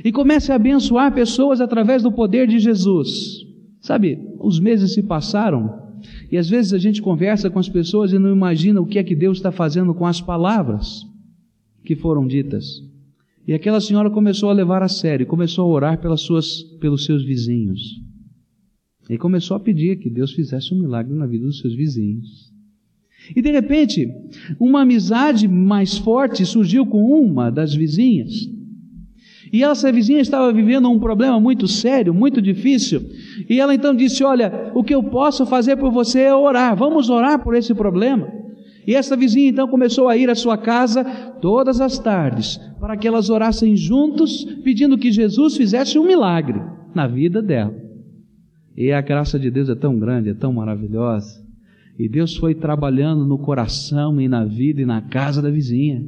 E 0.04 0.12
comece 0.12 0.52
a 0.52 0.56
abençoar 0.56 1.14
pessoas 1.14 1.60
através 1.60 2.04
do 2.04 2.12
poder 2.12 2.48
de 2.48 2.60
Jesus. 2.60 3.46
Sabe, 3.82 4.20
os 4.40 4.60
meses 4.60 4.94
se 4.94 5.02
passaram 5.02 5.82
e 6.32 6.38
às 6.38 6.50
vezes 6.50 6.74
a 6.74 6.78
gente 6.78 7.02
conversa 7.02 7.50
com 7.50 7.60
as 7.60 7.68
pessoas 7.68 8.14
e 8.14 8.20
não 8.20 8.32
imagina 8.32 8.80
o 8.80 8.86
que 8.86 9.00
é 9.00 9.04
que 9.04 9.16
Deus 9.16 9.38
está 9.38 9.52
fazendo 9.52 9.94
com 9.94 10.06
as 10.06 10.22
palavras 10.22 11.02
que 11.84 11.96
foram 11.96 12.28
ditas. 12.28 12.66
E 13.48 13.54
aquela 13.54 13.82
senhora 13.82 14.10
começou 14.10 14.50
a 14.50 14.54
levar 14.54 14.84
a 14.84 14.88
sério, 14.88 15.26
começou 15.26 15.66
a 15.66 15.74
orar 15.74 16.00
pelas 16.00 16.22
suas, 16.22 16.62
pelos 16.80 17.06
seus 17.06 17.24
vizinhos. 17.24 17.82
E 19.10 19.18
começou 19.18 19.58
a 19.58 19.60
pedir 19.60 19.98
que 19.98 20.10
Deus 20.10 20.32
fizesse 20.32 20.74
um 20.74 20.80
milagre 20.80 21.14
na 21.14 21.26
vida 21.26 21.46
dos 21.46 21.60
seus 21.60 21.76
vizinhos. 21.76 22.52
E 23.36 23.42
de 23.42 23.52
repente, 23.52 24.10
uma 24.60 24.82
amizade 24.82 25.48
mais 25.48 25.98
forte 25.98 26.46
surgiu 26.46 26.86
com 26.86 27.04
uma 27.04 27.50
das 27.50 27.74
vizinhas. 27.74 28.50
E 29.54 29.64
essa 29.64 29.92
vizinha 29.92 30.20
estava 30.20 30.52
vivendo 30.54 30.90
um 30.90 31.00
problema 31.00 31.40
muito 31.40 31.68
sério, 31.68 32.14
muito 32.14 32.42
difícil. 32.42 33.02
E 33.50 33.60
ela 33.60 33.76
então 33.76 33.94
disse: 33.94 34.24
Olha, 34.24 34.72
o 34.74 34.84
que 34.84 34.96
eu 34.96 35.04
posso 35.04 35.46
fazer 35.46 35.76
por 35.76 35.92
você 35.92 36.22
é 36.22 36.36
orar. 36.36 36.76
Vamos 36.76 37.10
orar 37.10 37.44
por 37.44 37.54
esse 37.54 37.74
problema. 37.74 38.32
E 38.88 38.96
essa 38.96 39.16
vizinha 39.16 39.50
então 39.50 39.68
começou 39.68 40.08
a 40.08 40.18
ir 40.18 40.30
à 40.30 40.36
sua 40.36 40.58
casa 40.58 41.04
todas 41.42 41.82
as 41.82 42.00
tardes, 42.00 42.58
para 42.80 42.98
que 42.98 43.08
elas 43.08 43.30
orassem 43.30 43.76
juntos, 43.76 44.44
pedindo 44.64 44.98
que 44.98 45.12
Jesus 45.12 45.56
fizesse 45.58 46.00
um 46.00 46.08
milagre 46.08 46.60
na 46.96 47.08
vida 47.08 47.42
dela. 47.42 47.76
E 48.76 48.92
a 48.92 49.02
graça 49.02 49.38
de 49.38 49.52
Deus 49.52 49.70
é 49.70 49.76
tão 49.76 49.98
grande, 50.00 50.30
é 50.30 50.34
tão 50.34 50.54
maravilhosa. 50.54 51.42
E 52.00 52.08
Deus 52.08 52.36
foi 52.36 52.56
trabalhando 52.56 53.26
no 53.26 53.38
coração 53.38 54.20
e 54.20 54.28
na 54.28 54.46
vida 54.46 54.82
e 54.82 54.86
na 54.86 55.02
casa 55.02 55.42
da 55.42 55.50
vizinha. 55.50 56.04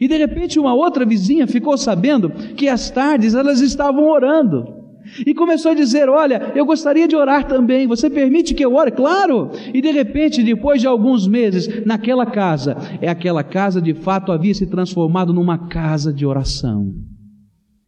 E 0.00 0.06
de 0.06 0.16
repente 0.16 0.60
uma 0.60 0.74
outra 0.74 1.04
vizinha 1.04 1.46
ficou 1.46 1.76
sabendo 1.76 2.30
que 2.56 2.68
às 2.68 2.90
tardes 2.90 3.34
elas 3.34 3.60
estavam 3.60 4.08
orando. 4.08 4.80
E 5.26 5.34
começou 5.34 5.72
a 5.72 5.74
dizer: 5.74 6.08
Olha, 6.08 6.52
eu 6.54 6.64
gostaria 6.64 7.08
de 7.08 7.16
orar 7.16 7.46
também, 7.46 7.86
você 7.86 8.08
permite 8.08 8.54
que 8.54 8.64
eu 8.64 8.74
ore? 8.74 8.90
Claro! 8.90 9.50
E 9.72 9.80
de 9.80 9.90
repente, 9.90 10.42
depois 10.42 10.80
de 10.80 10.86
alguns 10.86 11.26
meses, 11.26 11.84
naquela 11.84 12.26
casa, 12.26 12.76
é 13.00 13.08
aquela 13.08 13.42
casa 13.42 13.80
de 13.80 13.94
fato 13.94 14.30
havia 14.30 14.54
se 14.54 14.66
transformado 14.66 15.32
numa 15.32 15.68
casa 15.68 16.12
de 16.12 16.24
oração. 16.24 16.94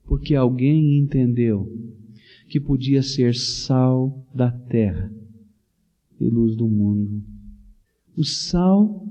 Porque 0.07 0.35
alguém 0.35 0.99
entendeu 0.99 1.69
que 2.53 2.61
podia 2.61 3.03
ser 3.03 3.35
sal 3.35 4.27
da 4.35 4.51
terra 4.51 5.11
e 6.21 6.29
luz 6.29 6.55
do 6.55 6.69
mundo. 6.69 7.25
O 8.15 8.23
sal 8.23 9.09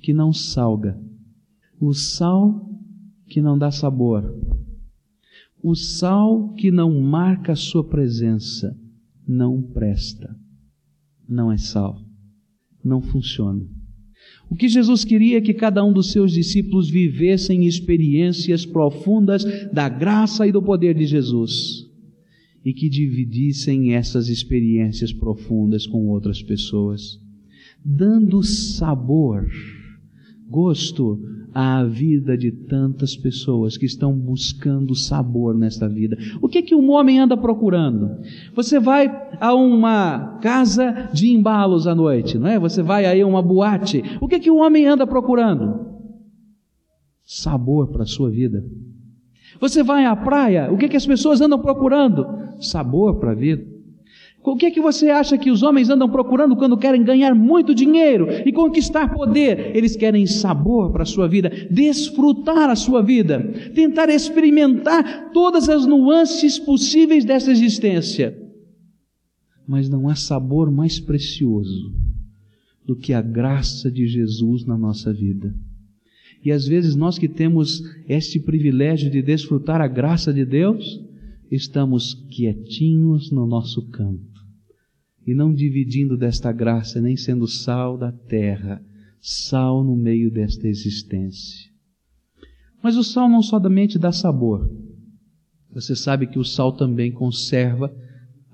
que 0.00 0.14
não 0.14 0.32
salga, 0.32 0.98
o 1.78 1.92
sal 1.92 2.66
que 3.26 3.42
não 3.42 3.58
dá 3.58 3.70
sabor, 3.70 4.34
o 5.62 5.74
sal 5.74 6.54
que 6.54 6.70
não 6.70 6.98
marca 6.98 7.52
a 7.52 7.56
sua 7.56 7.86
presença 7.86 8.74
não 9.26 9.60
presta, 9.60 10.34
não 11.28 11.52
é 11.52 11.58
sal, 11.58 12.00
não 12.82 13.02
funciona. 13.02 13.68
O 14.48 14.54
que 14.54 14.66
Jesus 14.66 15.04
queria 15.04 15.36
é 15.36 15.42
que 15.42 15.52
cada 15.52 15.84
um 15.84 15.92
dos 15.92 16.10
seus 16.10 16.32
discípulos 16.32 16.88
vivessem 16.88 17.66
experiências 17.66 18.64
profundas 18.64 19.44
da 19.70 19.90
graça 19.90 20.46
e 20.46 20.52
do 20.52 20.62
poder 20.62 20.94
de 20.94 21.04
Jesus 21.04 21.77
e 22.64 22.72
que 22.72 22.88
dividissem 22.88 23.94
essas 23.94 24.28
experiências 24.28 25.12
profundas 25.12 25.86
com 25.86 26.08
outras 26.08 26.42
pessoas, 26.42 27.20
dando 27.84 28.42
sabor, 28.42 29.48
gosto 30.48 31.20
à 31.54 31.84
vida 31.84 32.36
de 32.36 32.50
tantas 32.50 33.16
pessoas 33.16 33.76
que 33.76 33.86
estão 33.86 34.16
buscando 34.16 34.94
sabor 34.94 35.56
nesta 35.56 35.88
vida. 35.88 36.16
O 36.40 36.48
que 36.48 36.58
é 36.58 36.62
que 36.62 36.74
um 36.74 36.90
homem 36.90 37.18
anda 37.18 37.36
procurando? 37.36 38.22
Você 38.54 38.78
vai 38.78 39.08
a 39.40 39.54
uma 39.54 40.38
casa 40.38 41.10
de 41.12 41.28
embalos 41.30 41.86
à 41.86 41.94
noite, 41.94 42.38
não 42.38 42.48
é? 42.48 42.58
Você 42.58 42.82
vai 42.82 43.06
aí 43.06 43.20
a 43.20 43.26
uma 43.26 43.42
boate. 43.42 44.02
O 44.20 44.28
que 44.28 44.36
é 44.36 44.40
que 44.40 44.50
o 44.50 44.58
homem 44.58 44.86
anda 44.86 45.06
procurando? 45.06 45.86
Sabor 47.24 47.88
para 47.88 48.02
a 48.02 48.06
sua 48.06 48.30
vida. 48.30 48.64
Você 49.60 49.82
vai 49.82 50.04
à 50.04 50.14
praia, 50.14 50.72
o 50.72 50.76
que 50.76 50.86
é 50.86 50.88
que 50.88 50.96
as 50.96 51.06
pessoas 51.06 51.40
andam 51.40 51.58
procurando? 51.58 52.26
Sabor 52.60 53.18
para 53.18 53.32
a 53.32 53.34
vida. 53.34 53.78
O 54.44 54.56
que 54.56 54.66
é 54.66 54.70
que 54.70 54.80
você 54.80 55.10
acha 55.10 55.36
que 55.36 55.50
os 55.50 55.62
homens 55.62 55.90
andam 55.90 56.08
procurando 56.08 56.56
quando 56.56 56.78
querem 56.78 57.02
ganhar 57.02 57.34
muito 57.34 57.74
dinheiro 57.74 58.28
e 58.46 58.52
conquistar 58.52 59.12
poder? 59.12 59.76
Eles 59.76 59.94
querem 59.94 60.26
sabor 60.26 60.90
para 60.90 61.02
a 61.02 61.06
sua 61.06 61.28
vida, 61.28 61.50
desfrutar 61.70 62.70
a 62.70 62.76
sua 62.76 63.02
vida, 63.02 63.40
tentar 63.74 64.08
experimentar 64.08 65.32
todas 65.32 65.68
as 65.68 65.84
nuances 65.84 66.58
possíveis 66.58 67.24
dessa 67.24 67.50
existência. 67.50 68.38
Mas 69.66 69.90
não 69.90 70.08
há 70.08 70.14
sabor 70.14 70.70
mais 70.70 70.98
precioso 70.98 71.92
do 72.86 72.96
que 72.96 73.12
a 73.12 73.20
graça 73.20 73.90
de 73.90 74.06
Jesus 74.06 74.64
na 74.64 74.78
nossa 74.78 75.12
vida. 75.12 75.54
E 76.44 76.52
às 76.52 76.66
vezes 76.66 76.94
nós 76.94 77.18
que 77.18 77.28
temos 77.28 77.82
este 78.08 78.40
privilégio 78.40 79.10
de 79.10 79.20
desfrutar 79.22 79.80
a 79.80 79.88
graça 79.88 80.32
de 80.32 80.44
Deus, 80.44 81.00
estamos 81.50 82.14
quietinhos 82.30 83.30
no 83.30 83.46
nosso 83.46 83.88
canto 83.90 84.38
e 85.28 85.34
não 85.34 85.52
dividindo 85.52 86.16
desta 86.16 86.50
graça, 86.50 87.02
nem 87.02 87.14
sendo 87.14 87.46
sal 87.46 87.98
da 87.98 88.10
terra, 88.10 88.82
sal 89.20 89.84
no 89.84 89.94
meio 89.94 90.30
desta 90.30 90.66
existência. 90.66 91.70
Mas 92.82 92.96
o 92.96 93.04
sal 93.04 93.28
não 93.28 93.42
somente 93.42 93.98
dá 93.98 94.10
sabor. 94.10 94.70
Você 95.70 95.94
sabe 95.94 96.26
que 96.28 96.38
o 96.38 96.44
sal 96.44 96.72
também 96.72 97.12
conserva 97.12 97.94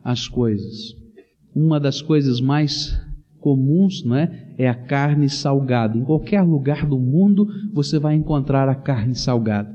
as 0.02 0.26
coisas. 0.26 0.96
Uma 1.54 1.78
das 1.78 2.02
coisas 2.02 2.40
mais 2.40 3.00
comuns, 3.44 4.02
não 4.02 4.16
é? 4.16 4.54
É 4.56 4.66
a 4.66 4.74
carne 4.74 5.28
salgada. 5.28 5.98
Em 5.98 6.02
qualquer 6.02 6.40
lugar 6.40 6.86
do 6.86 6.98
mundo 6.98 7.46
você 7.74 7.98
vai 7.98 8.14
encontrar 8.14 8.70
a 8.70 8.74
carne 8.74 9.14
salgada. 9.14 9.70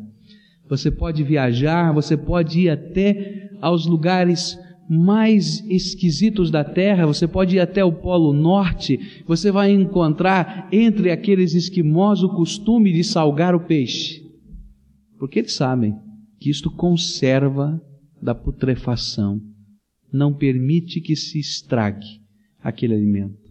Você 0.68 0.90
pode 0.90 1.24
viajar, 1.24 1.94
você 1.94 2.18
pode 2.18 2.62
ir 2.62 2.70
até 2.72 3.52
aos 3.62 3.86
lugares 3.86 4.58
mais 4.90 5.64
esquisitos 5.70 6.50
da 6.50 6.64
terra, 6.64 7.06
você 7.06 7.28
pode 7.28 7.58
ir 7.58 7.60
até 7.60 7.84
o 7.84 7.92
Polo 7.92 8.34
Norte, 8.34 9.24
você 9.28 9.52
vai 9.52 9.70
encontrar 9.72 10.68
entre 10.72 11.12
aqueles 11.12 11.54
esquimós 11.54 12.24
o 12.24 12.30
costume 12.30 12.92
de 12.92 13.04
salgar 13.04 13.54
o 13.54 13.60
peixe. 13.60 14.24
Porque 15.20 15.38
eles 15.38 15.54
sabem 15.54 15.96
que 16.40 16.50
isto 16.50 16.72
conserva 16.72 17.80
da 18.20 18.34
putrefação, 18.34 19.40
não 20.12 20.34
permite 20.34 21.00
que 21.02 21.16
se 21.16 21.40
estrague 21.40 22.20
aquele 22.64 22.96
alimento. 22.96 23.49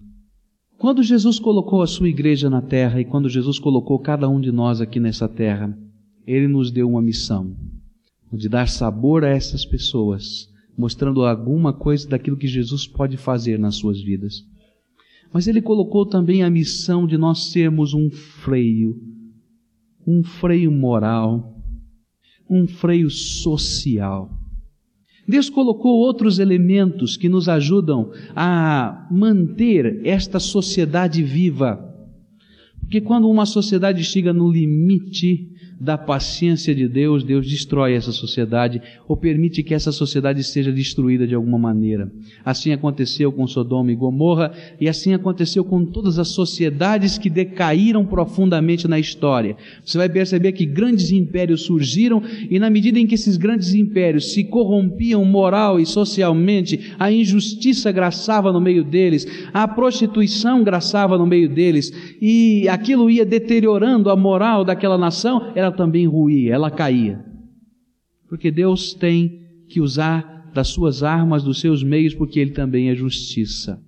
Quando 0.78 1.02
Jesus 1.02 1.38
colocou 1.38 1.82
a 1.82 1.86
sua 1.86 2.08
igreja 2.08 2.48
na 2.48 2.62
terra 2.62 3.00
e 3.00 3.04
quando 3.04 3.28
Jesus 3.28 3.58
colocou 3.58 3.98
cada 3.98 4.28
um 4.28 4.40
de 4.40 4.52
nós 4.52 4.80
aqui 4.80 5.00
nessa 5.00 5.28
terra, 5.28 5.76
ele 6.26 6.46
nos 6.46 6.70
deu 6.70 6.88
uma 6.88 7.02
missão 7.02 7.56
de 8.32 8.48
dar 8.48 8.68
sabor 8.68 9.24
a 9.24 9.28
essas 9.28 9.64
pessoas 9.64 10.48
mostrando 10.78 11.26
alguma 11.26 11.72
coisa 11.72 12.08
daquilo 12.08 12.36
que 12.36 12.46
Jesus 12.46 12.86
pode 12.86 13.16
fazer 13.16 13.58
nas 13.58 13.74
suas 13.74 14.00
vidas. 14.00 14.44
Mas 15.32 15.48
ele 15.48 15.60
colocou 15.60 16.06
também 16.06 16.44
a 16.44 16.48
missão 16.48 17.04
de 17.04 17.18
nós 17.18 17.50
sermos 17.50 17.92
um 17.92 18.08
freio, 18.08 18.96
um 20.06 20.22
freio 20.22 20.70
moral, 20.70 21.60
um 22.48 22.68
freio 22.68 23.10
social. 23.10 24.37
Deus 25.28 25.50
colocou 25.50 25.98
outros 25.98 26.38
elementos 26.38 27.14
que 27.14 27.28
nos 27.28 27.50
ajudam 27.50 28.10
a 28.34 29.06
manter 29.10 30.00
esta 30.02 30.40
sociedade 30.40 31.22
viva. 31.22 31.84
Porque 32.80 33.02
quando 33.02 33.28
uma 33.28 33.44
sociedade 33.44 34.02
chega 34.02 34.32
no 34.32 34.50
limite 34.50 35.52
da 35.80 35.96
paciência 35.96 36.74
de 36.74 36.88
Deus, 36.88 37.22
Deus 37.22 37.48
destrói 37.48 37.94
essa 37.94 38.10
sociedade 38.10 38.82
ou 39.06 39.16
permite 39.16 39.62
que 39.62 39.74
essa 39.74 39.92
sociedade 39.92 40.42
seja 40.42 40.72
destruída 40.72 41.26
de 41.26 41.34
alguma 41.34 41.58
maneira. 41.58 42.10
Assim 42.44 42.72
aconteceu 42.72 43.30
com 43.30 43.46
Sodoma 43.46 43.92
e 43.92 43.94
Gomorra 43.94 44.52
e 44.80 44.88
assim 44.88 45.14
aconteceu 45.14 45.64
com 45.64 45.84
todas 45.84 46.18
as 46.18 46.28
sociedades 46.28 47.16
que 47.16 47.30
decaíram 47.30 48.04
profundamente 48.04 48.88
na 48.88 48.98
história. 48.98 49.56
Você 49.84 49.96
vai 49.96 50.08
perceber 50.08 50.52
que 50.52 50.66
grandes 50.66 51.12
impérios 51.12 51.62
surgiram 51.62 52.22
e 52.50 52.58
na 52.58 52.68
medida 52.68 52.98
em 52.98 53.06
que 53.06 53.14
esses 53.14 53.36
grandes 53.36 53.72
impérios 53.74 54.32
se 54.32 54.42
corrompiam 54.44 55.24
moral 55.24 55.78
e 55.78 55.86
socialmente, 55.86 56.92
a 56.98 57.12
injustiça 57.12 57.92
graçava 57.92 58.52
no 58.52 58.60
meio 58.60 58.82
deles, 58.82 59.26
a 59.52 59.68
prostituição 59.68 60.64
graçava 60.64 61.16
no 61.16 61.26
meio 61.26 61.48
deles 61.48 61.92
e 62.20 62.68
aquilo 62.68 63.08
ia 63.08 63.24
deteriorando 63.24 64.10
a 64.10 64.16
moral 64.16 64.64
daquela 64.64 64.98
nação, 64.98 65.52
era 65.54 65.67
também 65.72 66.06
ruía, 66.06 66.54
ela 66.54 66.70
caía. 66.70 67.24
Porque 68.28 68.50
Deus 68.50 68.94
tem 68.94 69.40
que 69.68 69.80
usar 69.80 70.50
das 70.54 70.68
suas 70.68 71.02
armas, 71.02 71.42
dos 71.42 71.60
seus 71.60 71.82
meios, 71.82 72.14
porque 72.14 72.40
Ele 72.40 72.50
também 72.50 72.88
é 72.88 72.94
justiça. 72.94 73.82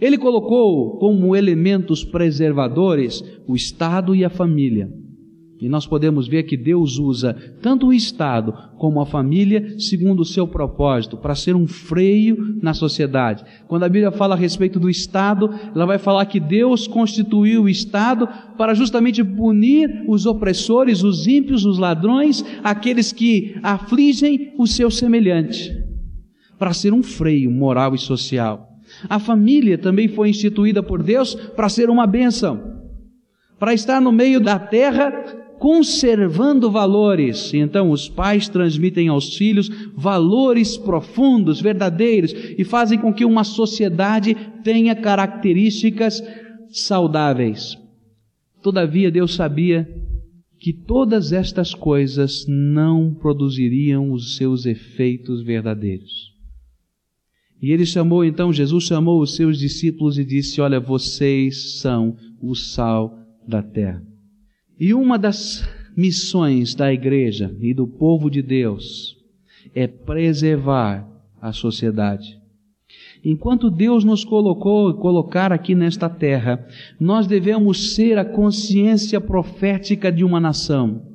Ele 0.00 0.18
colocou 0.18 0.98
como 0.98 1.36
elementos 1.36 2.04
preservadores 2.04 3.22
o 3.46 3.54
Estado 3.54 4.14
e 4.14 4.24
a 4.24 4.30
família. 4.30 4.90
E 5.64 5.68
nós 5.68 5.86
podemos 5.86 6.28
ver 6.28 6.42
que 6.42 6.58
Deus 6.58 6.98
usa 6.98 7.34
tanto 7.62 7.86
o 7.86 7.92
Estado 7.94 8.52
como 8.76 9.00
a 9.00 9.06
família 9.06 9.78
segundo 9.78 10.20
o 10.20 10.24
seu 10.24 10.46
propósito, 10.46 11.16
para 11.16 11.34
ser 11.34 11.56
um 11.56 11.66
freio 11.66 12.58
na 12.60 12.74
sociedade. 12.74 13.42
Quando 13.66 13.84
a 13.84 13.88
Bíblia 13.88 14.12
fala 14.12 14.34
a 14.34 14.38
respeito 14.38 14.78
do 14.78 14.90
Estado, 14.90 15.48
ela 15.74 15.86
vai 15.86 15.96
falar 15.96 16.26
que 16.26 16.38
Deus 16.38 16.86
constituiu 16.86 17.62
o 17.62 17.68
Estado 17.70 18.28
para 18.58 18.74
justamente 18.74 19.24
punir 19.24 20.04
os 20.06 20.26
opressores, 20.26 21.02
os 21.02 21.26
ímpios, 21.26 21.64
os 21.64 21.78
ladrões, 21.78 22.44
aqueles 22.62 23.10
que 23.10 23.56
afligem 23.62 24.52
o 24.58 24.66
seu 24.66 24.90
semelhante, 24.90 25.74
para 26.58 26.74
ser 26.74 26.92
um 26.92 27.02
freio 27.02 27.50
moral 27.50 27.94
e 27.94 27.98
social. 27.98 28.68
A 29.08 29.18
família 29.18 29.78
também 29.78 30.08
foi 30.08 30.28
instituída 30.28 30.82
por 30.82 31.02
Deus 31.02 31.34
para 31.34 31.70
ser 31.70 31.88
uma 31.88 32.06
bênção, 32.06 32.83
para 33.64 33.72
estar 33.72 33.98
no 33.98 34.12
meio 34.12 34.40
da 34.40 34.58
terra 34.58 35.10
conservando 35.58 36.70
valores. 36.70 37.54
Então, 37.54 37.90
os 37.90 38.10
pais 38.10 38.46
transmitem 38.46 39.08
aos 39.08 39.38
filhos 39.38 39.70
valores 39.96 40.76
profundos, 40.76 41.62
verdadeiros, 41.62 42.34
e 42.58 42.62
fazem 42.62 42.98
com 42.98 43.10
que 43.10 43.24
uma 43.24 43.42
sociedade 43.42 44.36
tenha 44.62 44.94
características 44.94 46.22
saudáveis. 46.68 47.74
Todavia, 48.62 49.10
Deus 49.10 49.34
sabia 49.34 49.88
que 50.60 50.70
todas 50.70 51.32
estas 51.32 51.72
coisas 51.72 52.44
não 52.46 53.14
produziriam 53.14 54.12
os 54.12 54.36
seus 54.36 54.66
efeitos 54.66 55.42
verdadeiros. 55.42 56.34
E 57.62 57.72
ele 57.72 57.86
chamou, 57.86 58.26
então, 58.26 58.52
Jesus 58.52 58.84
chamou 58.84 59.22
os 59.22 59.34
seus 59.34 59.58
discípulos 59.58 60.18
e 60.18 60.24
disse: 60.24 60.60
Olha, 60.60 60.78
vocês 60.78 61.80
são 61.80 62.14
o 62.42 62.54
sal 62.54 63.23
da 63.46 63.62
terra. 63.62 64.02
E 64.78 64.92
uma 64.92 65.18
das 65.18 65.68
missões 65.96 66.74
da 66.74 66.92
igreja 66.92 67.54
e 67.60 67.72
do 67.72 67.86
povo 67.86 68.28
de 68.28 68.42
Deus 68.42 69.16
é 69.74 69.86
preservar 69.86 71.08
a 71.40 71.52
sociedade. 71.52 72.40
Enquanto 73.24 73.70
Deus 73.70 74.04
nos 74.04 74.24
colocou 74.24 74.90
e 74.90 74.94
colocar 74.94 75.52
aqui 75.52 75.74
nesta 75.74 76.08
terra, 76.08 76.66
nós 77.00 77.26
devemos 77.26 77.94
ser 77.94 78.18
a 78.18 78.24
consciência 78.24 79.20
profética 79.20 80.12
de 80.12 80.24
uma 80.24 80.38
nação. 80.38 81.13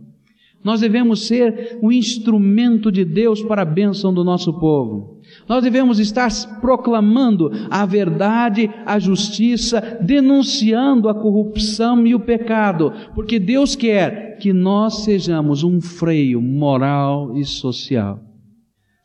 Nós 0.63 0.81
devemos 0.81 1.25
ser 1.25 1.79
o 1.81 1.91
instrumento 1.91 2.91
de 2.91 3.05
Deus 3.05 3.41
para 3.41 3.61
a 3.61 3.65
bênção 3.65 4.13
do 4.13 4.25
nosso 4.25 4.59
povo. 4.59 5.21
Nós 5.47 5.63
devemos 5.63 5.99
estar 5.99 6.29
proclamando 6.59 7.49
a 7.69 7.85
verdade, 7.85 8.69
a 8.85 8.99
justiça, 8.99 9.99
denunciando 10.01 11.07
a 11.07 11.13
corrupção 11.13 12.05
e 12.05 12.13
o 12.13 12.19
pecado, 12.19 12.91
porque 13.15 13.39
Deus 13.39 13.75
quer 13.75 14.37
que 14.37 14.51
nós 14.51 15.03
sejamos 15.03 15.63
um 15.63 15.79
freio 15.79 16.41
moral 16.41 17.37
e 17.37 17.45
social. 17.45 18.19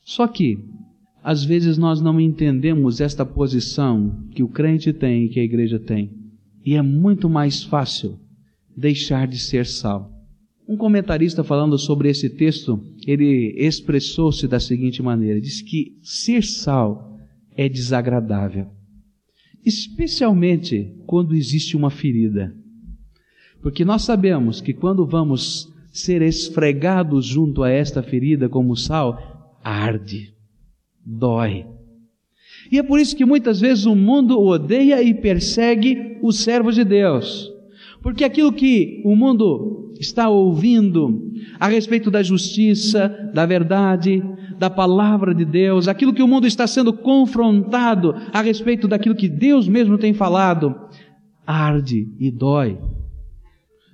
Só 0.03 0.27
que, 0.27 0.59
às 1.23 1.45
vezes, 1.45 1.79
nós 1.79 2.01
não 2.01 2.21
entendemos 2.21 3.01
esta 3.01 3.25
posição 3.25 4.25
que 4.33 4.43
o 4.43 4.49
crente 4.49 4.93
tem 4.93 5.25
e 5.25 5.29
que 5.29 5.41
a 5.41 5.45
igreja 5.45 5.79
tem, 5.79 6.11
e 6.65 6.75
é 6.75 6.83
muito 6.83 7.29
mais 7.29 7.63
fácil 7.63 8.19
deixar 8.77 9.27
de 9.29 9.39
ser 9.39 9.67
sal. 9.67 10.14
Um 10.67 10.77
comentarista 10.77 11.45
falando 11.45 11.79
sobre 11.79 12.09
esse 12.09 12.31
texto, 12.31 12.83
ele 13.07 13.55
expressou-se 13.59 14.49
da 14.49 14.59
seguinte 14.59 15.03
maneira: 15.03 15.41
diz 15.41 15.61
que 15.61 15.99
ser 16.03 16.43
sal 16.43 17.19
é 17.55 17.69
desagradável, 17.69 18.67
especialmente 19.65 20.91
quando 21.07 21.35
existe 21.35 21.77
uma 21.77 21.91
ferida. 21.91 22.55
Porque 23.61 23.85
nós 23.85 24.03
sabemos 24.03 24.61
que 24.61 24.73
quando 24.73 25.07
vamos 25.07 25.73
ser 25.93 26.23
esfregados 26.23 27.27
junto 27.27 27.63
a 27.63 27.71
esta 27.71 28.03
ferida 28.03 28.49
como 28.49 28.77
sal, 28.77 29.59
arde, 29.63 30.35
dói. 31.05 31.67
E 32.71 32.79
é 32.79 32.83
por 32.83 32.99
isso 32.99 33.15
que 33.15 33.25
muitas 33.25 33.61
vezes 33.61 33.85
o 33.85 33.95
mundo 33.95 34.41
odeia 34.41 35.03
e 35.03 35.15
persegue 35.15 36.19
os 36.23 36.41
servos 36.41 36.75
de 36.75 36.85
Deus. 36.85 37.53
Porque 38.03 38.25
aquilo 38.25 38.53
que 38.53 39.03
o 39.05 39.15
mundo 39.15 39.84
está 40.01 40.29
ouvindo 40.29 41.33
a 41.59 41.69
respeito 41.69 42.11
da 42.11 42.23
justiça, 42.23 43.31
da 43.33 43.47
verdade, 43.47 44.23
da 44.59 44.71
palavra 44.71 45.35
de 45.35 45.45
Deus, 45.45 45.89
aquilo 45.89 46.13
que 46.13 46.23
o 46.23 46.29
mundo 46.29 46.47
está 46.47 46.67
sendo 46.67 46.93
confrontado 46.93 48.15
a 48.33 48.41
respeito 48.41 48.89
daquilo 48.89 49.15
que 49.15 49.29
Deus 49.29 49.69
mesmo 49.69 49.99
tem 49.99 50.13
falado, 50.13 50.75
arde 51.47 52.09
e 52.19 52.31
dói. 52.31 52.79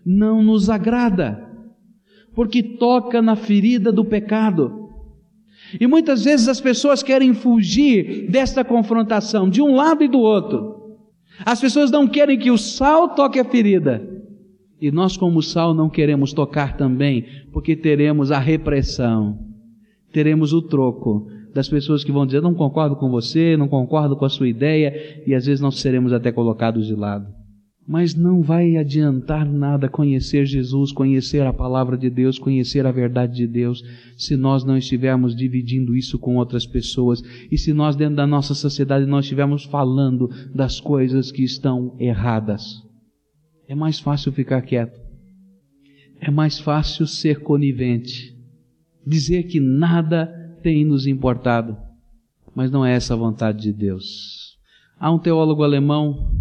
Não 0.05 0.43
nos 0.43 0.71
agrada, 0.71 1.47
porque 2.35 2.63
toca 2.63 3.21
na 3.21 3.37
ferida 3.37 3.93
do 3.93 4.05
pecado. 4.05 4.89
E 5.79 5.87
muitas 5.87 6.25
vezes 6.25 6.49
as 6.49 6.61
pessoas 6.61 7.03
querem 7.03 7.35
fugir 7.35 8.29
desta 8.31 8.65
confrontação, 8.65 9.49
de 9.49 9.63
um 9.63 9.75
lado 9.75 10.03
e 10.03 10.09
do 10.09 10.19
outro. 10.19 10.81
As 11.45 11.61
pessoas 11.61 11.91
não 11.91 12.07
querem 12.07 12.39
que 12.39 12.51
o 12.51 12.59
sal 12.59 13.11
toque 13.15 13.39
a 13.39 13.45
ferida, 13.45 14.10
e 14.81 14.91
nós, 14.91 15.17
como 15.17 15.43
sal, 15.43 15.75
não 15.75 15.91
queremos 15.91 16.33
tocar 16.33 16.77
também, 16.77 17.27
porque 17.53 17.77
teremos 17.77 18.33
a 18.33 18.39
repressão, 18.39 19.39
teremos 20.11 20.53
o 20.53 20.63
troco 20.63 21.29
das 21.55 21.69
pessoas 21.69 22.03
que 22.03 22.13
vão 22.13 22.25
dizer: 22.25 22.41
não 22.41 22.55
concordo 22.55 22.97
com 22.97 23.11
você, 23.11 23.57
não 23.57 23.69
concordo 23.69 24.17
com 24.17 24.25
a 24.25 24.31
sua 24.31 24.49
ideia, 24.49 25.23
e 25.27 25.35
às 25.35 25.45
vezes 25.45 25.61
nós 25.61 25.79
seremos 25.79 26.13
até 26.13 26.33
colocados 26.33 26.87
de 26.87 26.95
lado. 26.95 27.27
Mas 27.87 28.15
não 28.15 28.41
vai 28.41 28.77
adiantar 28.77 29.45
nada 29.45 29.89
conhecer 29.89 30.47
Jesus, 30.47 30.93
conhecer 30.93 31.45
a 31.45 31.53
palavra 31.53 31.99
de 31.99 32.09
Deus, 32.09 32.39
conhecer 32.39 32.87
a 32.87 32.93
verdade 32.93 33.35
de 33.35 33.49
Deus, 33.49 33.83
se 34.17 34.37
nós 34.37 34.65
não 34.65 34.77
estivermos 34.77 35.35
dividindo 35.35 35.97
isso 35.97 36.19
com 36.19 36.37
outras 36.37 36.65
pessoas 36.65 37.21
e 37.51 37.59
se 37.59 37.73
nós, 37.73 37.97
dentro 37.97 38.15
da 38.15 38.27
nossa 38.29 38.55
sociedade, 38.55 39.07
não 39.07 39.19
estivermos 39.19 39.65
falando 39.65 40.31
das 40.55 40.79
coisas 40.79 41.33
que 41.33 41.43
estão 41.43 41.97
erradas. 41.99 42.90
É 43.71 43.75
mais 43.77 44.01
fácil 44.01 44.33
ficar 44.33 44.63
quieto. 44.63 45.01
É 46.21 46.29
mais 46.29 46.59
fácil 46.59 47.07
ser 47.07 47.39
conivente. 47.39 48.37
Dizer 49.07 49.45
que 49.45 49.61
nada 49.61 50.27
tem 50.61 50.85
nos 50.85 51.07
importado. 51.07 51.77
Mas 52.53 52.69
não 52.69 52.85
é 52.85 52.93
essa 52.97 53.15
a 53.15 53.17
vontade 53.17 53.63
de 53.63 53.73
Deus. 53.73 54.59
Há 54.99 55.13
um 55.13 55.21
teólogo 55.21 55.63
alemão 55.63 56.33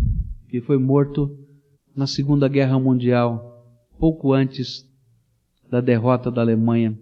que 0.48 0.60
foi 0.60 0.80
morto 0.80 1.38
na 1.96 2.08
Segunda 2.08 2.48
Guerra 2.48 2.80
Mundial, 2.80 3.64
pouco 4.00 4.34
antes 4.34 4.90
da 5.70 5.80
derrota 5.82 6.32
da 6.32 6.42
Alemanha, 6.42 6.98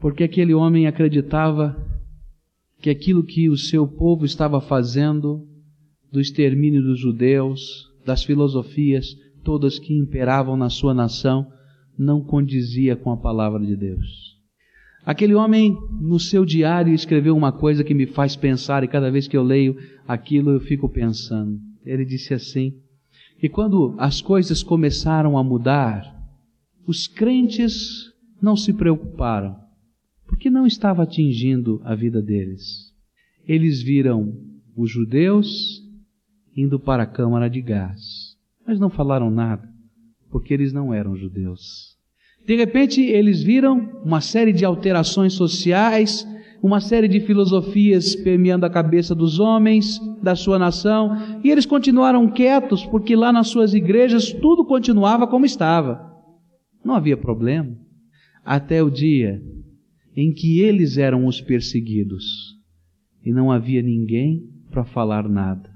porque 0.00 0.24
aquele 0.24 0.54
homem 0.54 0.86
acreditava 0.86 1.76
que 2.80 2.88
aquilo 2.88 3.22
que 3.22 3.50
o 3.50 3.56
seu 3.58 3.86
povo 3.86 4.24
estava 4.24 4.62
fazendo, 4.62 5.46
do 6.10 6.22
extermínio 6.22 6.82
dos 6.82 6.98
judeus, 6.98 7.92
das 8.02 8.24
filosofias, 8.24 9.14
todas 9.42 9.78
que 9.78 9.96
imperavam 9.96 10.56
na 10.56 10.70
sua 10.70 10.94
nação, 10.94 11.46
não 11.98 12.22
condizia 12.22 12.96
com 12.96 13.10
a 13.10 13.16
palavra 13.16 13.64
de 13.64 13.76
Deus. 13.76 14.32
Aquele 15.04 15.34
homem, 15.34 15.76
no 16.00 16.18
seu 16.18 16.44
diário, 16.44 16.94
escreveu 16.94 17.36
uma 17.36 17.50
coisa 17.50 17.82
que 17.82 17.92
me 17.92 18.06
faz 18.06 18.36
pensar, 18.36 18.84
e 18.84 18.88
cada 18.88 19.10
vez 19.10 19.26
que 19.26 19.36
eu 19.36 19.42
leio 19.42 19.76
aquilo 20.06 20.50
eu 20.50 20.60
fico 20.60 20.88
pensando. 20.88 21.58
Ele 21.84 22.04
disse 22.04 22.32
assim: 22.32 22.72
que 23.42 23.48
quando 23.48 23.96
as 23.98 24.20
coisas 24.20 24.62
começaram 24.62 25.36
a 25.36 25.42
mudar, 25.42 26.04
os 26.86 27.08
crentes 27.08 28.12
não 28.40 28.56
se 28.56 28.72
preocuparam, 28.72 29.56
porque 30.26 30.48
não 30.48 30.64
estava 30.64 31.02
atingindo 31.02 31.80
a 31.84 31.96
vida 31.96 32.22
deles. 32.22 32.92
Eles 33.44 33.82
viram 33.82 34.32
os 34.76 34.88
judeus 34.88 35.82
indo 36.56 36.78
para 36.78 37.02
a 37.02 37.06
câmara 37.06 37.50
de 37.50 37.60
gás 37.60 38.21
mas 38.66 38.78
não 38.80 38.90
falaram 38.90 39.30
nada. 39.30 39.70
porque 40.30 40.54
eles 40.54 40.72
não 40.72 40.94
eram 40.94 41.14
judeus. 41.14 41.94
De 42.46 42.56
repente, 42.56 43.02
eles 43.02 43.42
viram 43.42 44.00
uma 44.02 44.20
série 44.22 44.50
de 44.52 44.64
alterações 44.64 45.34
sociais, 45.34 46.26
uma 46.62 46.80
série 46.80 47.06
de 47.06 47.20
filosofias 47.20 48.16
permeando 48.16 48.64
a 48.64 48.70
cabeça 48.70 49.14
dos 49.14 49.38
homens 49.38 50.00
da 50.22 50.34
sua 50.34 50.58
nação, 50.58 51.40
e 51.44 51.50
eles 51.50 51.66
continuaram 51.66 52.30
quietos, 52.30 52.86
porque 52.86 53.14
lá 53.14 53.30
nas 53.30 53.48
suas 53.48 53.74
igrejas 53.74 54.32
tudo 54.32 54.64
continuava 54.64 55.26
como 55.26 55.44
estava. 55.44 56.00
Não 56.84 56.94
havia 56.94 57.16
problema. 57.16 57.76
Até 58.44 58.82
o 58.82 58.90
dia 58.90 59.40
em 60.16 60.32
que 60.32 60.60
eles 60.60 60.96
eram 60.96 61.26
os 61.26 61.40
perseguidos 61.40 62.24
e 63.24 63.32
não 63.32 63.52
havia 63.52 63.82
ninguém 63.82 64.42
para 64.70 64.84
falar 64.84 65.28
nada. 65.28 65.71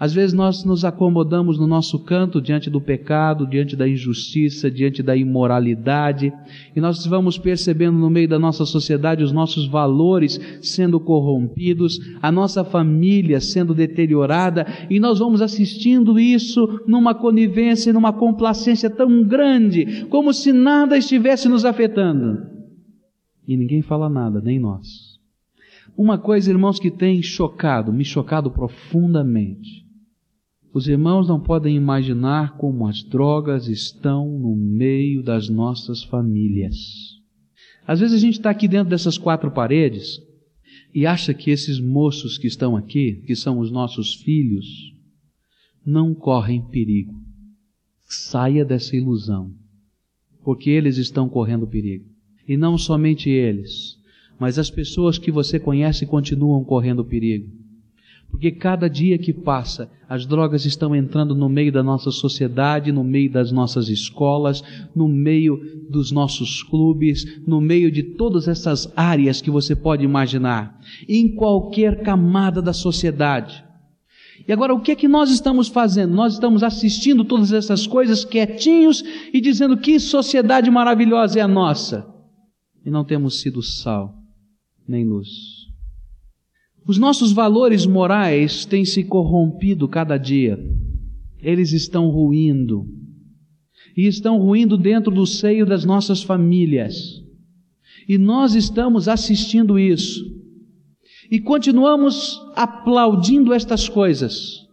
Às 0.00 0.14
vezes 0.14 0.32
nós 0.32 0.64
nos 0.64 0.82
acomodamos 0.82 1.58
no 1.58 1.66
nosso 1.66 1.98
canto 1.98 2.40
diante 2.40 2.70
do 2.70 2.80
pecado, 2.80 3.46
diante 3.46 3.76
da 3.76 3.86
injustiça, 3.86 4.70
diante 4.70 5.02
da 5.02 5.14
imoralidade, 5.14 6.32
e 6.74 6.80
nós 6.80 7.04
vamos 7.04 7.36
percebendo 7.36 7.98
no 7.98 8.08
meio 8.08 8.26
da 8.26 8.38
nossa 8.38 8.64
sociedade 8.64 9.22
os 9.22 9.30
nossos 9.30 9.66
valores 9.66 10.40
sendo 10.62 10.98
corrompidos, 10.98 11.98
a 12.22 12.32
nossa 12.32 12.64
família 12.64 13.42
sendo 13.42 13.74
deteriorada, 13.74 14.66
e 14.88 14.98
nós 14.98 15.18
vamos 15.18 15.42
assistindo 15.42 16.18
isso 16.18 16.80
numa 16.86 17.14
conivência, 17.14 17.92
numa 17.92 18.10
complacência 18.14 18.88
tão 18.88 19.22
grande, 19.22 20.06
como 20.06 20.32
se 20.32 20.50
nada 20.50 20.96
estivesse 20.96 21.46
nos 21.46 21.66
afetando. 21.66 22.38
E 23.46 23.54
ninguém 23.54 23.82
fala 23.82 24.08
nada, 24.08 24.40
nem 24.40 24.58
nós. 24.58 25.20
Uma 25.94 26.16
coisa, 26.16 26.50
irmãos, 26.50 26.78
que 26.78 26.90
tem 26.90 27.22
chocado, 27.22 27.92
me 27.92 28.04
chocado 28.06 28.50
profundamente, 28.50 29.89
os 30.72 30.86
irmãos 30.86 31.26
não 31.26 31.40
podem 31.40 31.74
imaginar 31.74 32.56
como 32.56 32.86
as 32.86 33.02
drogas 33.02 33.66
estão 33.66 34.38
no 34.38 34.54
meio 34.54 35.22
das 35.22 35.48
nossas 35.48 36.02
famílias. 36.02 36.76
Às 37.86 37.98
vezes 37.98 38.16
a 38.16 38.20
gente 38.20 38.34
está 38.34 38.50
aqui 38.50 38.68
dentro 38.68 38.90
dessas 38.90 39.18
quatro 39.18 39.50
paredes 39.50 40.20
e 40.94 41.06
acha 41.06 41.34
que 41.34 41.50
esses 41.50 41.80
moços 41.80 42.38
que 42.38 42.46
estão 42.46 42.76
aqui, 42.76 43.22
que 43.26 43.34
são 43.34 43.58
os 43.58 43.70
nossos 43.70 44.14
filhos, 44.14 44.66
não 45.84 46.14
correm 46.14 46.62
perigo. 46.62 47.14
Saia 48.04 48.64
dessa 48.64 48.96
ilusão, 48.96 49.52
porque 50.44 50.70
eles 50.70 50.98
estão 50.98 51.28
correndo 51.28 51.66
perigo. 51.66 52.06
E 52.46 52.56
não 52.56 52.78
somente 52.78 53.28
eles, 53.28 53.96
mas 54.38 54.58
as 54.58 54.70
pessoas 54.70 55.18
que 55.18 55.30
você 55.30 55.58
conhece 55.58 56.06
continuam 56.06 56.64
correndo 56.64 57.04
perigo. 57.04 57.59
Porque 58.30 58.50
cada 58.50 58.88
dia 58.88 59.18
que 59.18 59.32
passa, 59.32 59.90
as 60.08 60.24
drogas 60.24 60.64
estão 60.64 60.94
entrando 60.94 61.34
no 61.34 61.48
meio 61.48 61.72
da 61.72 61.82
nossa 61.82 62.10
sociedade, 62.10 62.92
no 62.92 63.04
meio 63.04 63.30
das 63.30 63.50
nossas 63.50 63.88
escolas, 63.88 64.62
no 64.94 65.08
meio 65.08 65.60
dos 65.90 66.10
nossos 66.10 66.62
clubes, 66.62 67.40
no 67.46 67.60
meio 67.60 67.90
de 67.90 68.02
todas 68.02 68.48
essas 68.48 68.92
áreas 68.96 69.42
que 69.42 69.50
você 69.50 69.74
pode 69.74 70.04
imaginar, 70.04 70.78
em 71.08 71.34
qualquer 71.34 72.02
camada 72.02 72.62
da 72.62 72.72
sociedade. 72.72 73.64
E 74.46 74.52
agora, 74.52 74.74
o 74.74 74.80
que 74.80 74.92
é 74.92 74.96
que 74.96 75.08
nós 75.08 75.30
estamos 75.30 75.68
fazendo? 75.68 76.14
Nós 76.14 76.34
estamos 76.34 76.62
assistindo 76.62 77.24
todas 77.24 77.52
essas 77.52 77.86
coisas 77.86 78.24
quietinhos 78.24 79.04
e 79.32 79.40
dizendo 79.40 79.76
que 79.76 80.00
sociedade 80.00 80.70
maravilhosa 80.70 81.38
é 81.38 81.42
a 81.42 81.48
nossa. 81.48 82.06
E 82.84 82.90
não 82.90 83.04
temos 83.04 83.40
sido 83.40 83.62
sal 83.62 84.14
nem 84.88 85.06
luz. 85.06 85.59
Os 86.86 86.98
nossos 86.98 87.32
valores 87.32 87.86
morais 87.86 88.64
têm 88.64 88.84
se 88.84 89.04
corrompido 89.04 89.88
cada 89.88 90.16
dia. 90.16 90.58
Eles 91.40 91.72
estão 91.72 92.10
ruindo. 92.10 92.86
E 93.96 94.06
estão 94.06 94.38
ruindo 94.38 94.76
dentro 94.76 95.12
do 95.12 95.26
seio 95.26 95.66
das 95.66 95.84
nossas 95.84 96.22
famílias. 96.22 97.22
E 98.08 98.18
nós 98.18 98.54
estamos 98.54 99.08
assistindo 99.08 99.78
isso. 99.78 100.24
E 101.30 101.38
continuamos 101.38 102.40
aplaudindo 102.56 103.52
estas 103.52 103.88
coisas, 103.88 104.66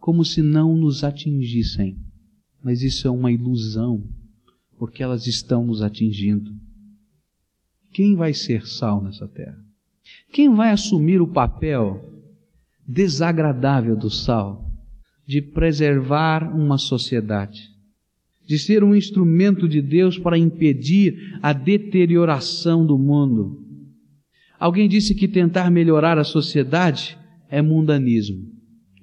como 0.00 0.22
se 0.22 0.42
não 0.42 0.76
nos 0.76 1.02
atingissem. 1.02 1.96
Mas 2.62 2.82
isso 2.82 3.08
é 3.08 3.10
uma 3.10 3.32
ilusão, 3.32 4.06
porque 4.78 5.02
elas 5.02 5.26
estão 5.26 5.64
nos 5.64 5.80
atingindo. 5.80 6.50
Quem 7.90 8.16
vai 8.16 8.34
ser 8.34 8.66
sal 8.66 9.02
nessa 9.02 9.26
terra? 9.26 9.63
Quem 10.32 10.54
vai 10.54 10.70
assumir 10.70 11.20
o 11.20 11.26
papel 11.26 12.00
desagradável 12.86 13.96
do 13.96 14.10
sal 14.10 14.70
de 15.26 15.40
preservar 15.40 16.54
uma 16.54 16.76
sociedade, 16.76 17.62
de 18.46 18.58
ser 18.58 18.84
um 18.84 18.94
instrumento 18.94 19.68
de 19.68 19.80
Deus 19.80 20.18
para 20.18 20.36
impedir 20.36 21.38
a 21.42 21.52
deterioração 21.52 22.84
do 22.84 22.98
mundo? 22.98 23.62
Alguém 24.58 24.88
disse 24.88 25.14
que 25.14 25.28
tentar 25.28 25.70
melhorar 25.70 26.18
a 26.18 26.24
sociedade 26.24 27.18
é 27.48 27.62
mundanismo. 27.62 28.54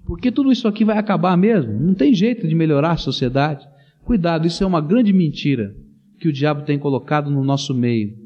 Porque 0.05 0.31
tudo 0.31 0.51
isso 0.51 0.67
aqui 0.67 0.83
vai 0.83 0.97
acabar 0.97 1.37
mesmo. 1.37 1.71
Não 1.71 1.93
tem 1.93 2.13
jeito 2.13 2.47
de 2.47 2.55
melhorar 2.55 2.91
a 2.91 2.97
sociedade. 2.97 3.65
Cuidado, 4.03 4.47
isso 4.47 4.63
é 4.63 4.67
uma 4.67 4.81
grande 4.81 5.13
mentira 5.13 5.73
que 6.19 6.27
o 6.27 6.33
diabo 6.33 6.63
tem 6.63 6.77
colocado 6.77 7.29
no 7.29 7.43
nosso 7.43 7.73
meio. 7.73 8.20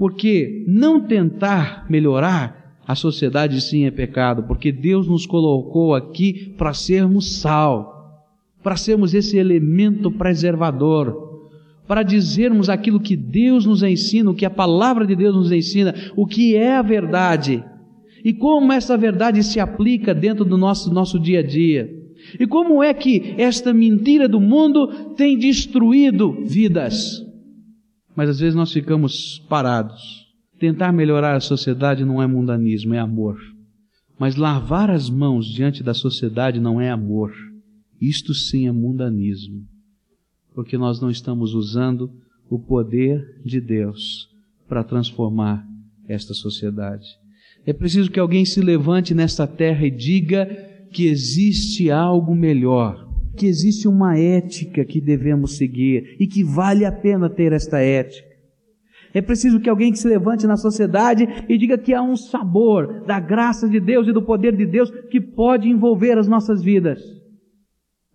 Porque 0.00 0.64
não 0.66 1.02
tentar 1.02 1.84
melhorar 1.90 2.80
a 2.88 2.94
sociedade 2.94 3.60
sim 3.60 3.84
é 3.84 3.90
pecado, 3.90 4.44
porque 4.44 4.72
Deus 4.72 5.06
nos 5.06 5.26
colocou 5.26 5.94
aqui 5.94 6.54
para 6.56 6.72
sermos 6.72 7.32
sal, 7.36 8.24
para 8.62 8.78
sermos 8.78 9.12
esse 9.12 9.36
elemento 9.36 10.10
preservador, 10.10 11.50
para 11.86 12.02
dizermos 12.02 12.70
aquilo 12.70 12.98
que 12.98 13.14
Deus 13.14 13.66
nos 13.66 13.82
ensina, 13.82 14.30
o 14.30 14.34
que 14.34 14.46
a 14.46 14.50
palavra 14.50 15.06
de 15.06 15.14
Deus 15.14 15.34
nos 15.34 15.52
ensina, 15.52 15.94
o 16.16 16.26
que 16.26 16.56
é 16.56 16.76
a 16.76 16.82
verdade. 16.82 17.62
E 18.24 18.32
como 18.32 18.72
essa 18.72 18.96
verdade 18.96 19.42
se 19.42 19.60
aplica 19.60 20.14
dentro 20.14 20.46
do 20.46 20.56
nosso, 20.56 20.90
nosso 20.90 21.20
dia 21.20 21.40
a 21.40 21.46
dia. 21.46 21.94
E 22.40 22.46
como 22.46 22.82
é 22.82 22.94
que 22.94 23.34
esta 23.36 23.70
mentira 23.74 24.26
do 24.26 24.40
mundo 24.40 25.12
tem 25.14 25.36
destruído 25.36 26.38
vidas 26.46 27.28
mas 28.14 28.28
às 28.28 28.40
vezes 28.40 28.54
nós 28.54 28.72
ficamos 28.72 29.38
parados. 29.48 30.26
Tentar 30.58 30.92
melhorar 30.92 31.36
a 31.36 31.40
sociedade 31.40 32.04
não 32.04 32.22
é 32.22 32.26
mundanismo, 32.26 32.94
é 32.94 32.98
amor. 32.98 33.38
Mas 34.18 34.36
lavar 34.36 34.90
as 34.90 35.08
mãos 35.08 35.46
diante 35.46 35.82
da 35.82 35.94
sociedade 35.94 36.60
não 36.60 36.80
é 36.80 36.90
amor. 36.90 37.32
Isto 38.00 38.34
sim 38.34 38.66
é 38.66 38.72
mundanismo. 38.72 39.64
Porque 40.54 40.76
nós 40.76 41.00
não 41.00 41.10
estamos 41.10 41.54
usando 41.54 42.10
o 42.50 42.58
poder 42.58 43.40
de 43.44 43.60
Deus 43.60 44.28
para 44.68 44.84
transformar 44.84 45.66
esta 46.06 46.34
sociedade. 46.34 47.06
É 47.64 47.72
preciso 47.72 48.10
que 48.10 48.20
alguém 48.20 48.44
se 48.44 48.60
levante 48.60 49.14
nesta 49.14 49.46
terra 49.46 49.86
e 49.86 49.90
diga 49.90 50.46
que 50.92 51.06
existe 51.06 51.90
algo 51.90 52.34
melhor 52.34 53.09
que 53.36 53.46
existe 53.46 53.88
uma 53.88 54.18
ética 54.18 54.84
que 54.84 55.00
devemos 55.00 55.56
seguir 55.56 56.16
e 56.18 56.26
que 56.26 56.42
vale 56.42 56.84
a 56.84 56.92
pena 56.92 57.28
ter 57.28 57.52
esta 57.52 57.78
ética. 57.78 58.28
É 59.12 59.20
preciso 59.20 59.58
que 59.58 59.68
alguém 59.68 59.90
que 59.90 59.98
se 59.98 60.08
levante 60.08 60.46
na 60.46 60.56
sociedade 60.56 61.26
e 61.48 61.58
diga 61.58 61.76
que 61.76 61.92
há 61.92 62.02
um 62.02 62.16
sabor 62.16 63.04
da 63.04 63.18
graça 63.18 63.68
de 63.68 63.80
Deus 63.80 64.06
e 64.06 64.12
do 64.12 64.22
poder 64.22 64.56
de 64.56 64.64
Deus 64.64 64.90
que 65.08 65.20
pode 65.20 65.68
envolver 65.68 66.16
as 66.16 66.28
nossas 66.28 66.62
vidas. 66.62 67.00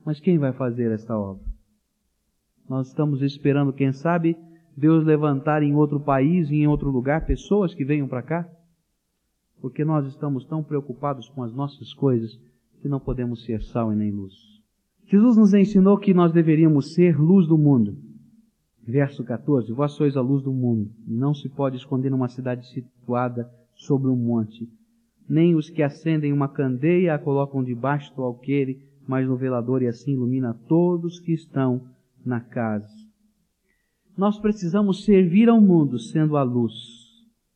Mas 0.06 0.20
quem 0.20 0.38
vai 0.38 0.54
fazer 0.54 0.92
esta 0.92 1.18
obra? 1.18 1.44
Nós 2.70 2.88
estamos 2.88 3.22
esperando, 3.22 3.74
quem 3.74 3.92
sabe, 3.92 4.38
Deus 4.76 5.06
levantar 5.06 5.64
em 5.64 5.76
outro 5.76 6.00
país 6.00 6.50
em 6.50 6.68
outro 6.68 6.90
lugar 6.90 7.26
pessoas 7.26 7.74
que 7.74 7.86
venham 7.86 8.08
para 8.08 8.24
cá? 8.24 8.50
Porque 9.62 9.84
nós 9.84 10.06
estamos 10.08 10.46
tão 10.46 10.64
preocupados 10.64 11.28
com 11.30 11.44
as 11.44 11.54
nossas 11.54 11.94
coisas 11.94 12.40
que 12.82 12.88
não 12.88 13.00
podemos 13.00 13.44
ser 13.44 13.62
sal 13.64 13.92
e 13.92 13.96
nem 13.96 14.12
luz. 14.12 14.55
Jesus 15.08 15.38
nos 15.38 15.54
ensinou 15.54 16.00
que 16.00 16.16
nós 16.16 16.32
deveríamos 16.32 16.94
ser 16.94 17.20
luz 17.20 17.48
do 17.48 17.58
mundo. 17.58 17.96
Verso 18.84 19.24
14: 19.24 19.72
Vós 19.72 19.92
sois 19.92 20.18
a 20.18 20.22
luz 20.22 20.44
do 20.44 20.52
mundo, 20.52 20.90
e 21.08 21.14
não 21.14 21.34
se 21.34 21.48
pode 21.48 21.78
esconder 21.78 22.10
numa 22.10 22.28
cidade 22.28 22.68
situada 22.68 23.50
sobre 23.76 24.10
um 24.10 24.16
monte. 24.16 24.68
Nem 25.30 25.56
os 25.56 25.70
que 25.70 25.84
acendem 25.84 26.34
uma 26.34 26.48
candeia 26.48 27.14
a 27.14 27.20
colocam 27.20 27.64
debaixo 27.64 28.16
do 28.16 28.24
alqueire, 28.24 28.80
mas 29.08 29.28
no 29.28 29.36
velador, 29.36 29.84
e 29.84 29.88
assim 29.88 30.14
ilumina 30.14 30.56
todos 30.68 31.20
que 31.20 31.34
estão 31.34 31.82
na 32.26 32.40
casa. 32.40 32.90
Nós 34.18 34.40
precisamos 34.40 35.04
servir 35.04 35.50
ao 35.50 35.62
mundo 35.62 36.00
sendo 36.00 36.36
a 36.36 36.42
luz. 36.42 36.74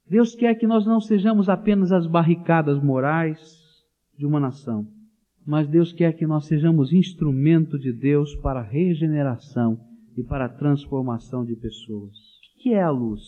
Deus 0.07 0.35
quer 0.35 0.55
que 0.55 0.67
nós 0.67 0.85
não 0.85 0.99
sejamos 0.99 1.49
apenas 1.49 1.91
as 1.91 2.05
barricadas 2.05 2.81
morais 2.81 3.39
de 4.17 4.25
uma 4.25 4.39
nação 4.39 4.87
mas 5.49 5.67
Deus 5.67 5.91
quer 5.91 6.13
que 6.13 6.27
nós 6.27 6.45
sejamos 6.45 6.93
instrumento 6.93 7.79
de 7.79 7.91
Deus 7.91 8.35
para 8.35 8.59
a 8.59 8.63
regeneração 8.63 9.79
e 10.15 10.21
para 10.21 10.45
a 10.45 10.49
transformação 10.49 11.43
de 11.43 11.55
pessoas. 11.55 12.11
O 12.55 12.61
que 12.61 12.75
é 12.75 12.83
a 12.83 12.91
luz? 12.91 13.23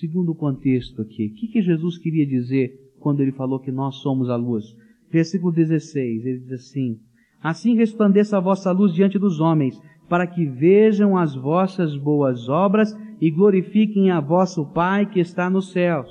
Segundo 0.00 0.32
o 0.32 0.34
contexto 0.34 1.02
aqui, 1.02 1.26
o 1.26 1.34
que 1.34 1.60
Jesus 1.60 1.98
queria 1.98 2.26
dizer 2.26 2.72
quando 2.98 3.20
ele 3.20 3.32
falou 3.32 3.60
que 3.60 3.70
nós 3.70 3.96
somos 3.96 4.30
a 4.30 4.36
luz? 4.36 4.64
Versículo 5.10 5.52
16, 5.52 6.24
ele 6.24 6.38
diz 6.38 6.52
assim: 6.52 6.98
Assim 7.42 7.76
resplandeça 7.76 8.38
a 8.38 8.40
vossa 8.40 8.72
luz 8.72 8.94
diante 8.94 9.18
dos 9.18 9.40
homens, 9.40 9.78
para 10.08 10.26
que 10.26 10.46
vejam 10.46 11.18
as 11.18 11.34
vossas 11.34 11.98
boas 11.98 12.48
obras 12.48 12.96
e 13.20 13.30
glorifiquem 13.30 14.10
a 14.10 14.20
vosso 14.20 14.64
Pai 14.72 15.04
que 15.04 15.20
está 15.20 15.50
nos 15.50 15.70
céus. 15.70 16.08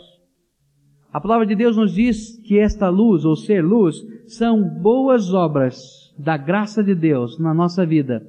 A 1.11 1.19
palavra 1.19 1.47
de 1.47 1.55
Deus 1.55 1.75
nos 1.75 1.95
diz 1.95 2.39
que 2.43 2.59
esta 2.59 2.89
luz, 2.89 3.25
ou 3.25 3.35
ser 3.35 3.65
luz, 3.65 4.05
são 4.29 4.61
boas 4.63 5.33
obras 5.33 6.13
da 6.17 6.37
graça 6.37 6.83
de 6.83 6.93
Deus 6.93 7.39
na 7.39 7.53
nossa 7.53 7.85
vida. 7.85 8.25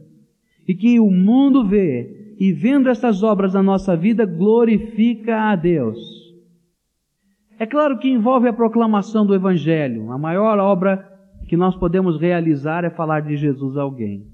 E 0.66 0.74
que 0.74 0.98
o 1.00 1.10
mundo 1.10 1.66
vê, 1.66 2.34
e 2.38 2.52
vendo 2.52 2.88
estas 2.88 3.22
obras 3.22 3.54
na 3.54 3.62
nossa 3.62 3.96
vida, 3.96 4.24
glorifica 4.24 5.50
a 5.50 5.56
Deus. 5.56 5.98
É 7.58 7.66
claro 7.66 7.98
que 7.98 8.08
envolve 8.08 8.48
a 8.48 8.52
proclamação 8.52 9.26
do 9.26 9.34
Evangelho. 9.34 10.10
A 10.10 10.16
maior 10.16 10.58
obra 10.58 11.06
que 11.46 11.56
nós 11.56 11.76
podemos 11.76 12.18
realizar 12.18 12.84
é 12.84 12.90
falar 12.90 13.20
de 13.20 13.36
Jesus 13.36 13.76
a 13.76 13.82
alguém. 13.82 14.26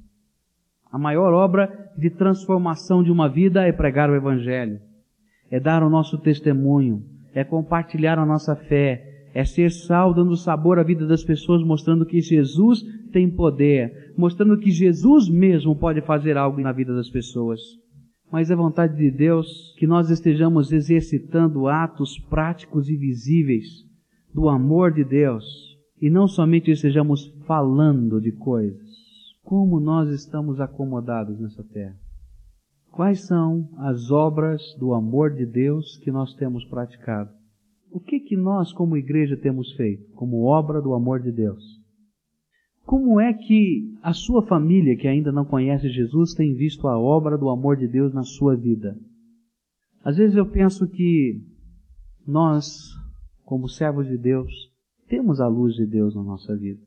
A 0.92 0.98
maior 0.98 1.32
obra 1.32 1.90
de 1.98 2.10
transformação 2.10 3.02
de 3.02 3.10
uma 3.10 3.28
vida 3.28 3.66
é 3.66 3.72
pregar 3.72 4.08
o 4.08 4.14
Evangelho, 4.14 4.78
é 5.50 5.58
dar 5.58 5.82
o 5.82 5.90
nosso 5.90 6.18
testemunho, 6.18 7.02
é 7.34 7.42
compartilhar 7.42 8.18
a 8.18 8.24
nossa 8.24 8.54
fé, 8.54 9.15
é 9.36 9.44
ser 9.44 9.70
sal 9.70 10.14
dando 10.14 10.34
sabor 10.34 10.78
à 10.78 10.82
vida 10.82 11.06
das 11.06 11.22
pessoas, 11.22 11.62
mostrando 11.62 12.06
que 12.06 12.22
Jesus 12.22 12.82
tem 13.12 13.28
poder, 13.28 14.14
mostrando 14.16 14.58
que 14.58 14.70
Jesus 14.70 15.28
mesmo 15.28 15.76
pode 15.76 16.00
fazer 16.00 16.38
algo 16.38 16.58
na 16.58 16.72
vida 16.72 16.96
das 16.96 17.10
pessoas. 17.10 17.60
Mas 18.32 18.50
é 18.50 18.56
vontade 18.56 18.96
de 18.96 19.10
Deus 19.10 19.74
que 19.76 19.86
nós 19.86 20.08
estejamos 20.08 20.72
exercitando 20.72 21.68
atos 21.68 22.18
práticos 22.30 22.88
e 22.88 22.96
visíveis 22.96 23.84
do 24.32 24.48
amor 24.48 24.90
de 24.90 25.04
Deus 25.04 25.44
e 26.00 26.08
não 26.08 26.26
somente 26.26 26.70
estejamos 26.70 27.26
falando 27.46 28.18
de 28.18 28.32
coisas. 28.32 28.88
Como 29.44 29.78
nós 29.78 30.08
estamos 30.08 30.62
acomodados 30.62 31.38
nessa 31.38 31.62
terra? 31.62 31.94
Quais 32.90 33.26
são 33.26 33.68
as 33.76 34.10
obras 34.10 34.62
do 34.80 34.94
amor 34.94 35.34
de 35.34 35.44
Deus 35.44 35.98
que 35.98 36.10
nós 36.10 36.32
temos 36.32 36.64
praticado? 36.64 37.35
O 37.96 38.00
que 38.00 38.20
que 38.20 38.36
nós 38.36 38.74
como 38.74 38.98
igreja 38.98 39.38
temos 39.38 39.72
feito 39.72 40.12
como 40.12 40.44
obra 40.44 40.82
do 40.82 40.92
amor 40.92 41.18
de 41.18 41.32
Deus? 41.32 41.64
Como 42.84 43.18
é 43.18 43.32
que 43.32 43.90
a 44.02 44.12
sua 44.12 44.46
família 44.46 44.98
que 44.98 45.08
ainda 45.08 45.32
não 45.32 45.46
conhece 45.46 45.88
Jesus 45.88 46.34
tem 46.34 46.52
visto 46.52 46.86
a 46.88 46.98
obra 46.98 47.38
do 47.38 47.48
amor 47.48 47.78
de 47.78 47.88
Deus 47.88 48.12
na 48.12 48.22
sua 48.22 48.54
vida? 48.54 48.94
Às 50.04 50.18
vezes 50.18 50.36
eu 50.36 50.44
penso 50.44 50.86
que 50.86 51.40
nós, 52.26 52.68
como 53.46 53.66
servos 53.66 54.06
de 54.06 54.18
Deus, 54.18 54.52
temos 55.08 55.40
a 55.40 55.48
luz 55.48 55.74
de 55.74 55.86
Deus 55.86 56.14
na 56.14 56.22
nossa 56.22 56.54
vida. 56.54 56.82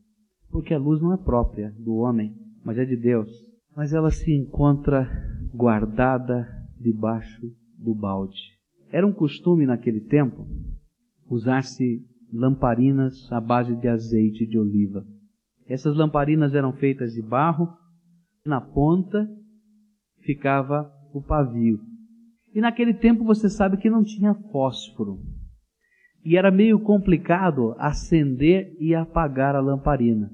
Porque 0.51 0.75
a 0.75 0.77
luz 0.77 1.01
não 1.01 1.11
é 1.11 1.17
própria 1.17 1.73
do 1.79 1.95
homem, 1.95 2.35
mas 2.63 2.77
é 2.77 2.85
de 2.85 2.95
Deus. 2.95 3.31
Mas 3.75 3.93
ela 3.93 4.11
se 4.11 4.31
encontra 4.31 5.09
guardada 5.55 6.47
debaixo 6.79 7.51
do 7.79 7.95
balde. 7.95 8.37
Era 8.91 9.07
um 9.07 9.11
costume 9.11 9.65
naquele 9.65 10.01
tempo 10.01 10.45
usar-se 11.29 12.03
lamparinas 12.33 13.31
à 13.31 13.39
base 13.39 13.75
de 13.75 13.87
azeite 13.87 14.45
de 14.45 14.57
oliva. 14.57 15.05
Essas 15.67 15.95
lamparinas 15.95 16.55
eram 16.55 16.73
feitas 16.73 17.13
de 17.13 17.21
barro, 17.21 17.69
na 18.45 18.59
ponta 18.59 19.29
ficava 20.21 20.91
o 21.13 21.21
pavio. 21.21 21.79
E 22.53 22.59
naquele 22.59 22.93
tempo 22.93 23.23
você 23.23 23.49
sabe 23.49 23.77
que 23.77 23.89
não 23.89 24.03
tinha 24.03 24.33
fósforo. 24.51 25.19
E 26.25 26.35
era 26.37 26.51
meio 26.51 26.79
complicado 26.79 27.75
acender 27.77 28.75
e 28.79 28.93
apagar 28.95 29.55
a 29.55 29.59
lamparina. 29.59 30.31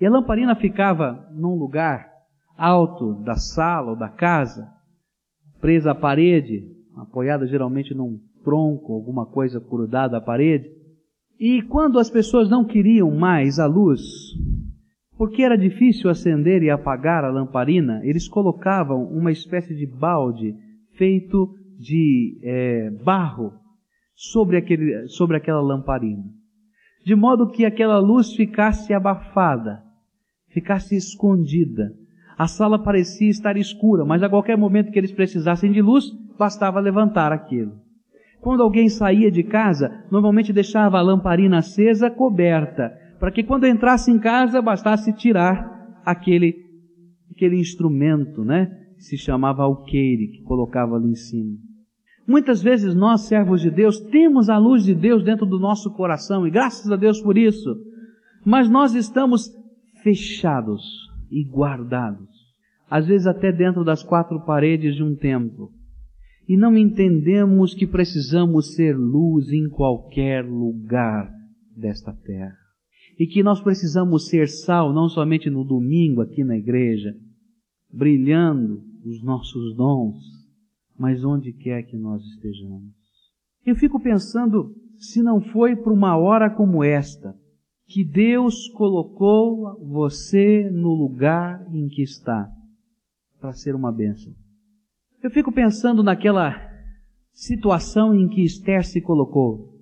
E 0.00 0.06
a 0.06 0.10
lamparina 0.10 0.54
ficava 0.56 1.28
num 1.32 1.54
lugar 1.54 2.10
alto 2.56 3.14
da 3.22 3.36
sala 3.36 3.90
ou 3.90 3.96
da 3.96 4.08
casa, 4.08 4.68
presa 5.60 5.92
à 5.92 5.94
parede, 5.94 6.66
apoiada 6.96 7.46
geralmente 7.46 7.94
num 7.94 8.20
tronco, 8.44 8.92
alguma 8.92 9.26
coisa 9.26 9.60
grudada 9.60 10.16
à 10.16 10.20
parede. 10.20 10.70
E 11.38 11.62
quando 11.62 11.98
as 11.98 12.10
pessoas 12.10 12.50
não 12.50 12.64
queriam 12.64 13.10
mais 13.10 13.58
a 13.58 13.66
luz, 13.66 14.00
porque 15.16 15.42
era 15.42 15.56
difícil 15.56 16.08
acender 16.08 16.62
e 16.62 16.70
apagar 16.70 17.24
a 17.24 17.30
lamparina, 17.30 18.00
eles 18.04 18.26
colocavam 18.28 19.04
uma 19.04 19.30
espécie 19.30 19.74
de 19.74 19.86
balde 19.86 20.54
feito 20.96 21.54
de 21.78 22.38
é, 22.42 22.90
barro 23.04 23.52
sobre, 24.14 24.56
aquele, 24.56 25.08
sobre 25.08 25.36
aquela 25.36 25.60
lamparina, 25.60 26.24
de 27.04 27.14
modo 27.14 27.48
que 27.48 27.64
aquela 27.64 27.98
luz 27.98 28.34
ficasse 28.34 28.92
abafada, 28.92 29.82
ficasse 30.48 30.94
escondida, 30.96 31.94
a 32.38 32.46
sala 32.46 32.82
parecia 32.82 33.28
estar 33.28 33.58
escura, 33.58 34.04
mas 34.04 34.22
a 34.22 34.28
qualquer 34.28 34.56
momento 34.56 34.90
que 34.90 34.98
eles 34.98 35.12
precisassem 35.12 35.70
de 35.70 35.82
luz, 35.82 36.10
bastava 36.38 36.80
levantar 36.80 37.32
aquilo. 37.32 37.72
Quando 38.40 38.62
alguém 38.62 38.88
saía 38.88 39.30
de 39.30 39.42
casa, 39.42 40.04
normalmente 40.10 40.52
deixava 40.52 40.98
a 40.98 41.02
lamparina 41.02 41.58
acesa 41.58 42.10
coberta, 42.10 42.90
para 43.18 43.30
que 43.30 43.42
quando 43.42 43.66
entrasse 43.66 44.10
em 44.10 44.18
casa 44.18 44.62
bastasse 44.62 45.12
tirar 45.12 46.00
aquele, 46.04 46.54
aquele 47.30 47.60
instrumento, 47.60 48.42
né? 48.42 48.66
Que 48.96 49.04
se 49.04 49.18
chamava 49.18 49.62
alqueire, 49.62 50.28
que 50.28 50.42
colocava 50.42 50.96
ali 50.96 51.10
em 51.10 51.14
cima. 51.14 51.56
Muitas 52.26 52.62
vezes 52.62 52.94
nós, 52.94 53.22
servos 53.22 53.60
de 53.60 53.70
Deus, 53.70 54.00
temos 54.00 54.48
a 54.48 54.56
luz 54.56 54.84
de 54.84 54.94
Deus 54.94 55.22
dentro 55.22 55.44
do 55.44 55.58
nosso 55.58 55.92
coração, 55.92 56.46
e 56.46 56.50
graças 56.50 56.90
a 56.90 56.96
Deus 56.96 57.20
por 57.20 57.36
isso, 57.36 57.76
mas 58.44 58.70
nós 58.70 58.94
estamos 58.94 59.50
fechados 60.02 60.82
e 61.30 61.44
guardados, 61.44 62.28
às 62.88 63.06
vezes 63.06 63.26
até 63.26 63.52
dentro 63.52 63.84
das 63.84 64.02
quatro 64.02 64.40
paredes 64.46 64.94
de 64.94 65.02
um 65.02 65.14
templo. 65.14 65.70
E 66.50 66.56
não 66.56 66.76
entendemos 66.76 67.74
que 67.74 67.86
precisamos 67.86 68.74
ser 68.74 68.98
luz 68.98 69.52
em 69.52 69.68
qualquer 69.68 70.44
lugar 70.44 71.32
desta 71.76 72.12
terra. 72.12 72.58
E 73.16 73.24
que 73.24 73.40
nós 73.40 73.60
precisamos 73.60 74.26
ser 74.26 74.48
sal 74.48 74.92
não 74.92 75.08
somente 75.08 75.48
no 75.48 75.62
domingo 75.62 76.20
aqui 76.20 76.42
na 76.42 76.56
igreja, 76.58 77.14
brilhando 77.88 78.82
os 79.04 79.22
nossos 79.22 79.76
dons, 79.76 80.24
mas 80.98 81.22
onde 81.22 81.52
quer 81.52 81.84
que 81.84 81.96
nós 81.96 82.20
estejamos. 82.24 82.96
Eu 83.64 83.76
fico 83.76 84.00
pensando 84.00 84.74
se 84.98 85.22
não 85.22 85.40
foi 85.40 85.76
para 85.76 85.92
uma 85.92 86.16
hora 86.16 86.50
como 86.50 86.82
esta, 86.82 87.32
que 87.86 88.02
Deus 88.02 88.66
colocou 88.70 89.78
você 89.86 90.68
no 90.68 90.94
lugar 90.94 91.64
em 91.72 91.86
que 91.86 92.02
está 92.02 92.50
para 93.40 93.52
ser 93.52 93.76
uma 93.76 93.92
bênção. 93.92 94.34
Eu 95.22 95.30
fico 95.30 95.52
pensando 95.52 96.02
naquela 96.02 96.56
situação 97.34 98.14
em 98.14 98.26
que 98.26 98.42
Esther 98.42 98.82
se 98.86 99.02
colocou. 99.02 99.78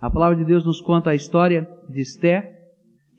A 0.00 0.08
palavra 0.08 0.36
de 0.36 0.44
Deus 0.44 0.64
nos 0.64 0.80
conta 0.80 1.10
a 1.10 1.14
história 1.14 1.68
de 1.90 2.00
Esther 2.00 2.50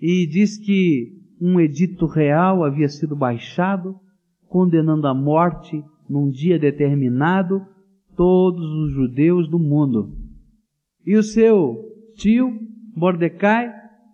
e 0.02 0.26
diz 0.26 0.58
que 0.58 1.21
um 1.39 1.60
edito 1.60 2.08
real 2.08 2.63
havia 2.63 2.89
sido 2.89 3.15
baixado, 3.15 3.95
condenando 4.47 5.08
à 5.08 5.13
morte 5.13 5.84
num 6.10 6.32
dia 6.32 6.58
determinado 6.58 7.62
todos 8.15 8.65
os 8.65 8.93
judeus 8.93 9.47
do 9.47 9.60
mundo. 9.60 10.17
E 11.06 11.15
o 11.15 11.21
seu 11.21 11.78
tio, 12.15 12.58
Mordecai, 12.95 13.71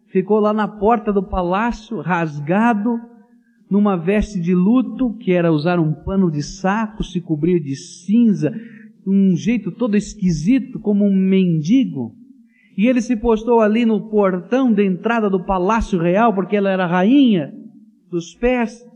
ficou 0.07 0.41
lá 0.41 0.51
na 0.51 0.67
porta 0.67 1.13
do 1.13 1.23
palácio, 1.23 2.01
rasgado, 2.01 2.99
numa 3.69 3.97
veste 3.97 4.39
de 4.39 4.55
luto, 4.55 5.15
que 5.17 5.31
era 5.31 5.51
usar 5.51 5.79
um 5.79 5.93
pano 5.93 6.31
de 6.31 6.41
saco, 6.41 7.03
se 7.03 7.19
cobrir 7.21 7.59
de 7.59 7.75
cinza, 7.75 8.53
um 9.05 9.35
jeito 9.35 9.71
todo 9.71 9.95
esquisito, 9.95 10.79
como 10.79 11.05
um 11.05 11.15
mendigo. 11.15 12.13
E 12.77 12.87
ele 12.87 13.01
se 13.01 13.15
postou 13.15 13.59
ali 13.59 13.85
no 13.85 14.09
portão 14.09 14.71
da 14.71 14.83
entrada 14.83 15.29
do 15.29 15.43
palácio 15.43 15.99
real, 15.99 16.33
porque 16.33 16.55
ela 16.55 16.69
era 16.69 16.85
rainha 16.85 17.51
dos 18.09 18.35
persas. 18.35 18.87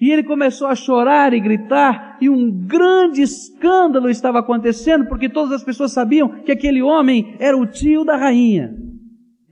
E 0.00 0.10
ele 0.10 0.24
começou 0.24 0.66
a 0.66 0.74
chorar 0.74 1.32
e 1.32 1.40
gritar, 1.40 2.18
e 2.20 2.28
um 2.28 2.50
grande 2.66 3.22
escândalo 3.22 4.08
estava 4.08 4.40
acontecendo, 4.40 5.06
porque 5.06 5.28
todas 5.28 5.52
as 5.52 5.64
pessoas 5.64 5.92
sabiam 5.92 6.42
que 6.42 6.50
aquele 6.50 6.82
homem 6.82 7.36
era 7.38 7.56
o 7.56 7.66
tio 7.66 8.04
da 8.04 8.16
rainha. 8.16 8.74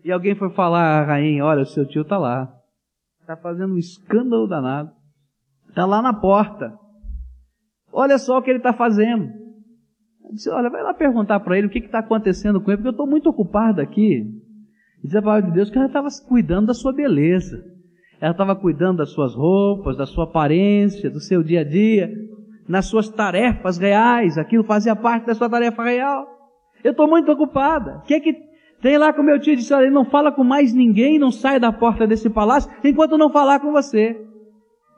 E 0.04 0.10
alguém 0.10 0.34
foi 0.34 0.50
falar 0.50 1.02
à 1.02 1.04
rainha, 1.04 1.44
olha, 1.44 1.62
o 1.62 1.66
seu 1.66 1.86
tio 1.86 2.02
está 2.02 2.18
lá. 2.18 2.52
Está 3.30 3.40
fazendo 3.40 3.74
um 3.74 3.78
escândalo 3.78 4.48
danado. 4.48 4.90
Está 5.68 5.86
lá 5.86 6.02
na 6.02 6.12
porta. 6.12 6.74
Olha 7.92 8.18
só 8.18 8.38
o 8.38 8.42
que 8.42 8.50
ele 8.50 8.58
está 8.58 8.72
fazendo. 8.72 9.22
Eu 10.24 10.32
disse, 10.32 10.50
olha, 10.50 10.68
vai 10.68 10.82
lá 10.82 10.92
perguntar 10.92 11.38
para 11.38 11.56
ele 11.56 11.68
o 11.68 11.70
que 11.70 11.78
está 11.78 12.00
acontecendo 12.00 12.60
com 12.60 12.72
ele, 12.72 12.78
porque 12.78 12.88
eu 12.88 12.90
estou 12.90 13.06
muito 13.06 13.30
ocupado 13.30 13.80
aqui. 13.80 14.24
E 15.04 15.06
diz 15.06 15.14
a 15.14 15.22
palavra 15.22 15.48
de 15.48 15.52
Deus 15.54 15.70
que 15.70 15.78
ela 15.78 15.86
estava 15.86 16.08
cuidando 16.26 16.66
da 16.66 16.74
sua 16.74 16.92
beleza. 16.92 17.62
Ela 18.20 18.32
estava 18.32 18.56
cuidando 18.56 18.98
das 18.98 19.10
suas 19.10 19.32
roupas, 19.32 19.96
da 19.96 20.06
sua 20.06 20.24
aparência, 20.24 21.08
do 21.08 21.20
seu 21.20 21.40
dia 21.40 21.60
a 21.60 21.64
dia, 21.64 22.12
nas 22.68 22.86
suas 22.86 23.08
tarefas 23.08 23.78
reais. 23.78 24.38
Aquilo 24.38 24.64
fazia 24.64 24.96
parte 24.96 25.26
da 25.26 25.36
sua 25.36 25.48
tarefa 25.48 25.84
real. 25.84 26.26
Eu 26.82 26.90
estou 26.90 27.06
muito 27.06 27.30
ocupada. 27.30 27.98
O 27.98 28.02
que 28.02 28.14
é 28.14 28.18
que 28.18 28.49
tem 28.80 28.96
lá 28.96 29.12
com 29.12 29.22
meu 29.22 29.38
tio 29.38 29.52
e 29.52 29.56
disse, 29.56 29.74
olha, 29.74 29.84
ele 29.84 29.94
não 29.94 30.04
fala 30.04 30.32
com 30.32 30.42
mais 30.42 30.72
ninguém, 30.72 31.18
não 31.18 31.30
sai 31.30 31.60
da 31.60 31.72
porta 31.72 32.06
desse 32.06 32.30
palácio, 32.30 32.70
enquanto 32.82 33.18
não 33.18 33.30
falar 33.30 33.60
com 33.60 33.72
você. 33.72 34.16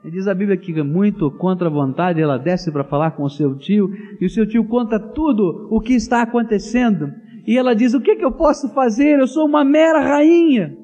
Diz 0.05 0.27
a 0.27 0.33
Bíblia 0.33 0.57
que 0.57 0.73
muito 0.83 1.31
contra 1.31 1.67
a 1.67 1.71
vontade 1.71 2.21
ela 2.21 2.37
desce 2.37 2.71
para 2.71 2.83
falar 2.83 3.11
com 3.11 3.23
o 3.23 3.29
seu 3.29 3.57
tio 3.57 3.89
e 4.19 4.25
o 4.25 4.29
seu 4.29 4.45
tio 4.45 4.65
conta 4.65 4.99
tudo 4.99 5.67
o 5.71 5.79
que 5.79 5.93
está 5.93 6.21
acontecendo. 6.21 7.09
E 7.47 7.57
ela 7.57 7.73
diz: 7.73 7.93
O 7.93 8.01
que, 8.01 8.17
que 8.17 8.25
eu 8.25 8.31
posso 8.33 8.73
fazer? 8.73 9.19
Eu 9.19 9.27
sou 9.27 9.45
uma 9.45 9.63
mera 9.63 10.01
rainha. 10.01 10.77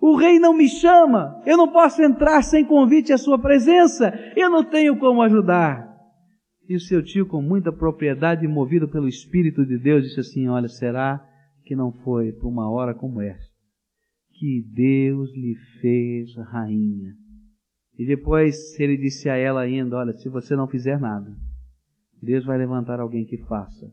O 0.00 0.16
rei 0.16 0.38
não 0.38 0.54
me 0.54 0.68
chama. 0.68 1.38
Eu 1.44 1.58
não 1.58 1.68
posso 1.68 2.02
entrar 2.02 2.42
sem 2.42 2.64
convite 2.64 3.12
à 3.12 3.18
sua 3.18 3.38
presença. 3.38 4.12
Eu 4.34 4.48
não 4.48 4.64
tenho 4.64 4.96
como 4.96 5.20
ajudar. 5.20 5.86
E 6.66 6.74
o 6.74 6.80
seu 6.80 7.02
tio, 7.04 7.26
com 7.26 7.42
muita 7.42 7.70
propriedade, 7.70 8.48
movido 8.48 8.88
pelo 8.88 9.06
Espírito 9.06 9.66
de 9.66 9.78
Deus, 9.78 10.04
disse 10.04 10.20
assim: 10.20 10.48
Olha, 10.48 10.68
será 10.68 11.22
que 11.64 11.76
não 11.76 11.92
foi 11.92 12.32
por 12.32 12.48
uma 12.48 12.70
hora 12.70 12.94
como 12.94 13.20
esta 13.20 13.52
que 14.30 14.62
Deus 14.74 15.30
lhe 15.34 15.54
fez 15.80 16.34
rainha? 16.36 17.14
E 17.98 18.06
depois 18.06 18.78
ele 18.80 18.96
disse 18.96 19.28
a 19.28 19.36
ela 19.36 19.60
ainda: 19.60 19.96
Olha, 19.96 20.12
se 20.14 20.28
você 20.28 20.56
não 20.56 20.66
fizer 20.66 20.98
nada, 20.98 21.36
Deus 22.20 22.44
vai 22.44 22.58
levantar 22.58 22.98
alguém 23.00 23.24
que 23.24 23.38
faça 23.38 23.92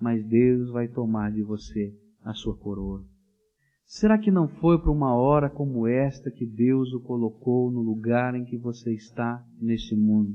mas 0.00 0.24
Deus 0.26 0.70
vai 0.70 0.88
tomar 0.88 1.32
de 1.32 1.42
você 1.42 1.94
a 2.22 2.34
sua 2.34 2.56
coroa. 2.56 3.04
Será 3.84 4.18
que 4.18 4.30
não 4.30 4.48
foi 4.48 4.80
para 4.80 4.90
uma 4.90 5.14
hora 5.14 5.48
como 5.48 5.86
esta 5.86 6.30
que 6.30 6.44
Deus 6.44 6.92
o 6.92 7.00
colocou 7.00 7.70
no 7.70 7.80
lugar 7.80 8.34
em 8.34 8.44
que 8.44 8.56
você 8.56 8.92
está 8.92 9.44
neste 9.60 9.94
mundo? 9.94 10.34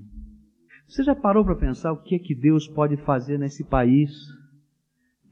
Você 0.87 1.03
já 1.03 1.15
parou 1.15 1.43
para 1.43 1.55
pensar 1.55 1.91
o 1.91 2.01
que 2.01 2.15
é 2.15 2.19
que 2.19 2.33
Deus 2.33 2.67
pode 2.67 2.97
fazer 2.97 3.37
nesse 3.37 3.63
país, 3.63 4.11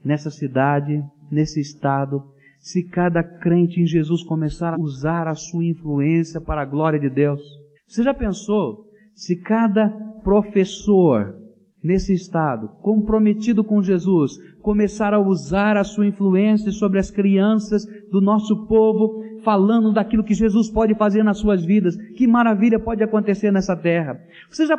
nessa 0.04 0.30
cidade, 0.30 1.02
nesse 1.30 1.60
estado, 1.60 2.22
se 2.58 2.82
cada 2.82 3.22
crente 3.22 3.80
em 3.80 3.86
Jesus 3.86 4.22
começar 4.22 4.74
a 4.74 4.80
usar 4.80 5.26
a 5.26 5.34
sua 5.34 5.64
influência 5.64 6.40
para 6.40 6.62
a 6.62 6.66
glória 6.66 6.98
de 6.98 7.08
Deus? 7.08 7.40
Você 7.86 8.02
já 8.02 8.12
pensou 8.12 8.86
se 9.14 9.36
cada 9.36 9.88
professor, 10.22 11.34
nesse 11.82 12.12
estado, 12.12 12.68
comprometido 12.82 13.64
com 13.64 13.82
Jesus, 13.82 14.38
começar 14.60 15.14
a 15.14 15.18
usar 15.18 15.76
a 15.76 15.84
sua 15.84 16.06
influência 16.06 16.70
sobre 16.70 16.98
as 16.98 17.10
crianças 17.10 17.84
do 18.10 18.20
nosso 18.20 18.66
povo, 18.66 19.22
falando 19.42 19.92
daquilo 19.92 20.24
que 20.24 20.34
Jesus 20.34 20.70
pode 20.70 20.94
fazer 20.94 21.22
nas 21.22 21.38
suas 21.38 21.64
vidas, 21.64 21.96
que 22.16 22.26
maravilha 22.26 22.78
pode 22.78 23.02
acontecer 23.02 23.50
nessa 23.50 23.74
terra. 23.74 24.20
Você 24.50 24.66
já 24.66 24.78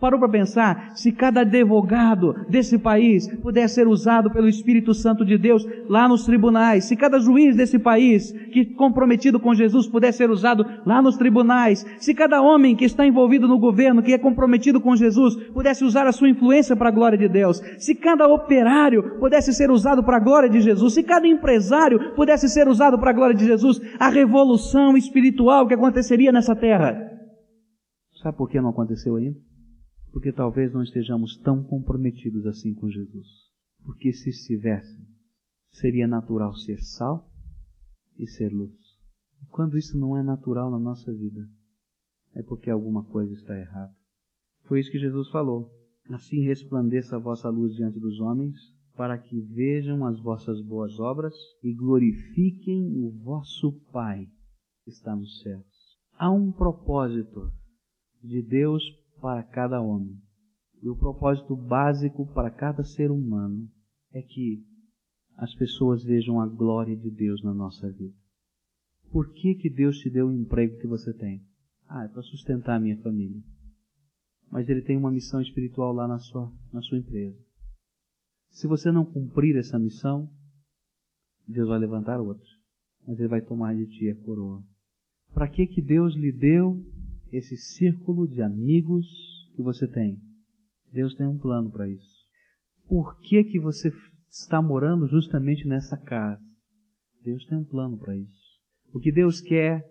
Parou 0.00 0.20
para 0.20 0.28
pensar 0.28 0.92
se 0.94 1.10
cada 1.10 1.40
advogado 1.40 2.46
desse 2.48 2.78
país 2.78 3.26
pudesse 3.42 3.74
ser 3.74 3.88
usado 3.88 4.30
pelo 4.30 4.48
Espírito 4.48 4.94
Santo 4.94 5.24
de 5.24 5.36
Deus 5.36 5.66
lá 5.88 6.08
nos 6.08 6.24
tribunais, 6.24 6.84
se 6.84 6.94
cada 6.94 7.18
juiz 7.18 7.56
desse 7.56 7.80
país 7.80 8.30
que 8.52 8.64
comprometido 8.64 9.40
com 9.40 9.52
Jesus 9.52 9.88
pudesse 9.88 10.18
ser 10.18 10.30
usado 10.30 10.64
lá 10.86 11.02
nos 11.02 11.16
tribunais, 11.16 11.84
se 11.98 12.14
cada 12.14 12.40
homem 12.40 12.76
que 12.76 12.84
está 12.84 13.04
envolvido 13.04 13.48
no 13.48 13.58
governo, 13.58 14.00
que 14.00 14.12
é 14.12 14.18
comprometido 14.18 14.80
com 14.80 14.94
Jesus, 14.94 15.34
pudesse 15.48 15.84
usar 15.84 16.06
a 16.06 16.12
sua 16.12 16.28
influência 16.28 16.76
para 16.76 16.90
a 16.90 16.92
glória 16.92 17.18
de 17.18 17.28
Deus, 17.28 17.60
se 17.78 17.92
cada 17.96 18.28
operário 18.28 19.18
pudesse 19.18 19.52
ser 19.52 19.68
usado 19.68 20.04
para 20.04 20.18
a 20.18 20.20
glória 20.20 20.48
de 20.48 20.60
Jesus, 20.60 20.94
se 20.94 21.02
cada 21.02 21.26
empresário 21.26 22.14
pudesse 22.14 22.48
ser 22.48 22.68
usado 22.68 23.00
para 23.00 23.10
a 23.10 23.14
glória 23.14 23.34
de 23.34 23.44
Jesus, 23.44 23.80
a 23.98 24.08
revolução 24.08 24.96
espiritual 24.96 25.66
que 25.66 25.74
aconteceria 25.74 26.30
nessa 26.30 26.54
terra. 26.54 26.96
Sabe 28.22 28.36
por 28.36 28.48
que 28.48 28.60
não 28.60 28.70
aconteceu 28.70 29.16
ainda? 29.16 29.47
Porque 30.12 30.32
talvez 30.32 30.72
não 30.72 30.82
estejamos 30.82 31.36
tão 31.38 31.62
comprometidos 31.62 32.46
assim 32.46 32.74
com 32.74 32.90
Jesus. 32.90 33.26
Porque 33.84 34.12
se 34.12 34.30
estivesse, 34.30 34.98
seria 35.70 36.06
natural 36.06 36.54
ser 36.54 36.80
sal 36.80 37.30
e 38.18 38.26
ser 38.26 38.52
luz. 38.52 38.74
E 39.42 39.46
quando 39.46 39.78
isso 39.78 39.98
não 39.98 40.16
é 40.16 40.22
natural 40.22 40.70
na 40.70 40.78
nossa 40.78 41.12
vida, 41.12 41.48
é 42.34 42.42
porque 42.42 42.70
alguma 42.70 43.04
coisa 43.04 43.32
está 43.34 43.58
errada. 43.58 43.94
Foi 44.64 44.80
isso 44.80 44.90
que 44.90 44.98
Jesus 44.98 45.28
falou. 45.30 45.72
Assim 46.10 46.42
resplandeça 46.42 47.16
a 47.16 47.20
vossa 47.20 47.48
luz 47.48 47.74
diante 47.74 47.98
dos 48.00 48.18
homens, 48.20 48.56
para 48.96 49.16
que 49.16 49.40
vejam 49.40 50.04
as 50.04 50.20
vossas 50.20 50.60
boas 50.60 50.98
obras 50.98 51.34
e 51.62 51.72
glorifiquem 51.72 52.96
o 52.96 53.10
vosso 53.22 53.72
Pai 53.92 54.26
que 54.82 54.90
está 54.90 55.14
nos 55.14 55.40
céus. 55.40 55.64
Há 56.14 56.30
um 56.32 56.50
propósito 56.50 57.52
de 58.22 58.42
Deus 58.42 58.82
para 59.20 59.42
cada 59.42 59.80
homem. 59.80 60.20
E 60.82 60.88
o 60.88 60.96
propósito 60.96 61.56
básico 61.56 62.26
para 62.32 62.50
cada 62.50 62.84
ser 62.84 63.10
humano 63.10 63.68
é 64.12 64.22
que 64.22 64.64
as 65.36 65.54
pessoas 65.54 66.02
vejam 66.02 66.40
a 66.40 66.46
glória 66.46 66.96
de 66.96 67.10
Deus 67.10 67.42
na 67.42 67.54
nossa 67.54 67.90
vida. 67.90 68.14
Por 69.10 69.32
que, 69.32 69.54
que 69.54 69.70
Deus 69.70 69.98
te 69.98 70.10
deu 70.10 70.28
o 70.28 70.32
emprego 70.32 70.78
que 70.78 70.86
você 70.86 71.12
tem? 71.12 71.42
Ah, 71.88 72.04
é 72.04 72.08
para 72.08 72.22
sustentar 72.22 72.76
a 72.76 72.80
minha 72.80 73.00
família. 73.02 73.42
Mas 74.50 74.68
Ele 74.68 74.82
tem 74.82 74.96
uma 74.96 75.10
missão 75.10 75.40
espiritual 75.40 75.92
lá 75.92 76.06
na 76.06 76.18
sua, 76.18 76.52
na 76.72 76.82
sua 76.82 76.98
empresa. 76.98 77.38
Se 78.50 78.66
você 78.66 78.90
não 78.90 79.04
cumprir 79.04 79.56
essa 79.56 79.78
missão, 79.78 80.30
Deus 81.46 81.68
vai 81.68 81.78
levantar 81.78 82.20
outra. 82.20 82.48
Mas 83.06 83.18
Ele 83.18 83.28
vai 83.28 83.40
tomar 83.40 83.74
de 83.74 83.86
ti 83.86 84.10
a 84.10 84.16
coroa. 84.24 84.62
Para 85.32 85.48
que, 85.48 85.66
que 85.66 85.80
Deus 85.80 86.14
lhe 86.14 86.32
deu 86.32 86.84
esse 87.32 87.56
círculo 87.56 88.26
de 88.26 88.42
amigos 88.42 89.06
que 89.54 89.62
você 89.62 89.86
tem. 89.86 90.18
Deus 90.92 91.14
tem 91.14 91.26
um 91.26 91.38
plano 91.38 91.70
para 91.70 91.88
isso. 91.88 92.18
Por 92.86 93.20
que 93.20 93.44
que 93.44 93.60
você 93.60 93.92
está 94.30 94.62
morando 94.62 95.06
justamente 95.06 95.66
nessa 95.66 95.96
casa? 95.96 96.42
Deus 97.22 97.44
tem 97.46 97.58
um 97.58 97.64
plano 97.64 97.98
para 97.98 98.16
isso. 98.16 98.58
O 98.92 98.98
que 98.98 99.12
Deus 99.12 99.40
quer 99.40 99.84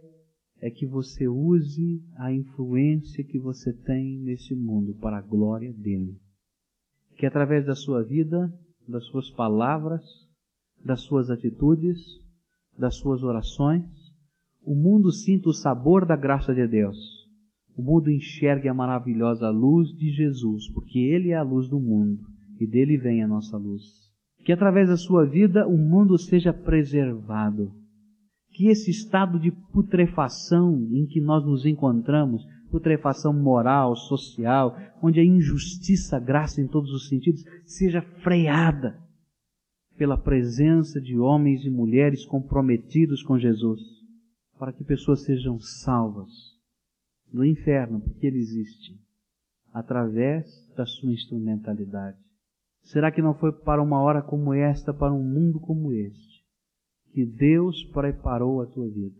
é 0.59 0.71
que 0.71 0.87
você 0.87 1.27
use 1.27 2.03
a 2.15 2.33
influência 2.33 3.23
que 3.23 3.37
você 3.37 3.71
tem 3.71 4.19
nesse 4.19 4.55
mundo 4.55 4.95
para 4.95 5.19
a 5.19 5.21
glória 5.21 5.71
dele. 5.73 6.19
Que 7.15 7.27
através 7.27 7.65
da 7.65 7.75
sua 7.75 8.03
vida, 8.03 8.51
das 8.87 9.05
suas 9.05 9.29
palavras, 9.29 10.03
das 10.83 11.01
suas 11.01 11.29
atitudes, 11.29 11.99
das 12.77 12.95
suas 12.95 13.21
orações, 13.21 13.85
o 14.63 14.73
mundo 14.73 15.11
sinta 15.11 15.49
o 15.49 15.53
sabor 15.53 16.05
da 16.05 16.15
graça 16.15 16.53
de 16.53 16.67
Deus 16.67 17.26
o 17.77 17.83
mundo 17.83 18.09
enxergue 18.09 18.67
a 18.67 18.73
maravilhosa 18.73 19.51
luz 19.51 19.89
de 19.89 20.09
Jesus, 20.09 20.67
porque 20.73 20.97
Ele 20.97 21.29
é 21.29 21.35
a 21.35 21.43
luz 21.43 21.69
do 21.69 21.79
mundo 21.79 22.25
e 22.59 22.65
dele 22.65 22.97
vem 22.97 23.21
a 23.21 23.27
nossa 23.27 23.55
luz. 23.55 23.83
Que 24.43 24.51
através 24.51 24.89
da 24.89 24.97
sua 24.97 25.27
vida 25.27 25.67
o 25.67 25.77
mundo 25.77 26.17
seja 26.17 26.51
preservado. 26.51 27.71
Que 28.51 28.69
esse 28.69 28.89
estado 28.89 29.39
de 29.39 29.51
putrefação 29.51 30.87
em 30.91 31.05
que 31.05 31.21
nós 31.21 31.45
nos 31.45 31.67
encontramos, 31.67 32.43
putrefação 32.71 33.31
moral, 33.31 33.95
social, 33.95 34.75
onde 34.99 35.19
a 35.19 35.23
injustiça 35.23 36.19
graça 36.19 36.59
em 36.59 36.67
todos 36.67 36.89
os 36.91 37.07
sentidos, 37.07 37.43
seja 37.63 38.01
freada 38.23 38.97
pela 39.95 40.17
presença 40.17 40.99
de 40.99 41.15
homens 41.15 41.63
e 41.63 41.69
mulheres 41.69 42.25
comprometidos 42.25 43.21
com 43.21 43.37
Jesus, 43.37 43.81
para 44.57 44.73
que 44.73 44.83
pessoas 44.83 45.23
sejam 45.23 45.59
salvas 45.59 46.56
no 47.31 47.45
inferno, 47.45 48.01
porque 48.01 48.27
ele 48.27 48.37
existe, 48.37 48.99
através 49.73 50.45
da 50.75 50.85
sua 50.85 51.11
instrumentalidade. 51.11 52.17
Será 52.83 53.11
que 53.11 53.21
não 53.21 53.33
foi 53.33 53.51
para 53.51 53.81
uma 53.81 54.01
hora 54.01 54.21
como 54.21 54.53
esta, 54.53 54.93
para 54.93 55.13
um 55.13 55.23
mundo 55.23 55.59
como 55.59 55.91
este, 55.91 56.45
que 57.11 57.25
Deus 57.25 57.83
preparou 57.91 58.61
a 58.61 58.65
tua 58.65 58.87
vida? 58.89 59.15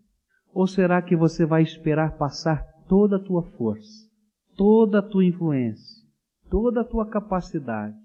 Ou 0.53 0.65
será 0.65 1.01
que 1.01 1.15
você 1.15 1.45
vai 1.45 1.63
esperar 1.63 2.17
passar 2.17 2.65
toda 2.87 3.17
a 3.17 3.23
tua 3.23 3.43
força, 3.51 4.09
toda 4.55 4.99
a 4.99 5.01
tua 5.01 5.25
influência, 5.25 6.07
toda 6.49 6.81
a 6.81 6.85
tua 6.85 7.07
capacidade, 7.09 7.95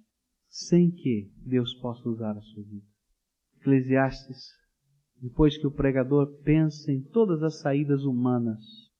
sem 0.49 0.91
que 0.91 1.33
Deus 1.47 1.73
possa 1.75 2.09
usar 2.09 2.37
a 2.37 2.41
sua 2.41 2.63
vida? 2.65 2.87
Eclesiastes, 3.61 4.49
depois 5.21 5.57
que 5.57 5.67
o 5.67 5.71
pregador 5.71 6.27
pensa 6.43 6.91
em 6.91 7.01
todas 7.01 7.43
as 7.43 7.61
saídas 7.61 8.03
humanas 8.03 8.92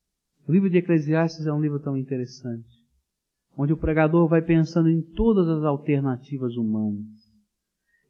o 0.47 0.51
livro 0.51 0.69
de 0.69 0.77
Eclesiastes 0.77 1.45
é 1.45 1.53
um 1.53 1.61
livro 1.61 1.79
tão 1.79 1.97
interessante, 1.97 2.83
onde 3.57 3.71
o 3.71 3.77
pregador 3.77 4.27
vai 4.27 4.41
pensando 4.41 4.89
em 4.89 5.01
todas 5.01 5.47
as 5.47 5.63
alternativas 5.63 6.55
humanas. 6.57 7.23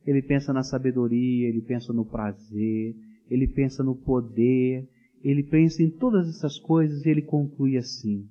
Ele 0.05 0.22
pensa 0.22 0.51
na 0.51 0.64
sabedoria, 0.64 1.47
ele 1.47 1.62
pensa 1.62 1.93
no 1.93 2.05
prazer, 2.05 2.95
ele 3.30 3.47
pensa 3.47 3.84
no 3.84 3.95
poder, 3.95 4.89
ele 5.24 5.43
pensa 5.43 5.82
em 5.82 5.89
todas 5.89 6.28
essas 6.28 6.60
coisas 6.60 7.05
e 7.05 7.10
ele 7.10 7.22
conclui 7.22 7.78
assim: 7.78 8.28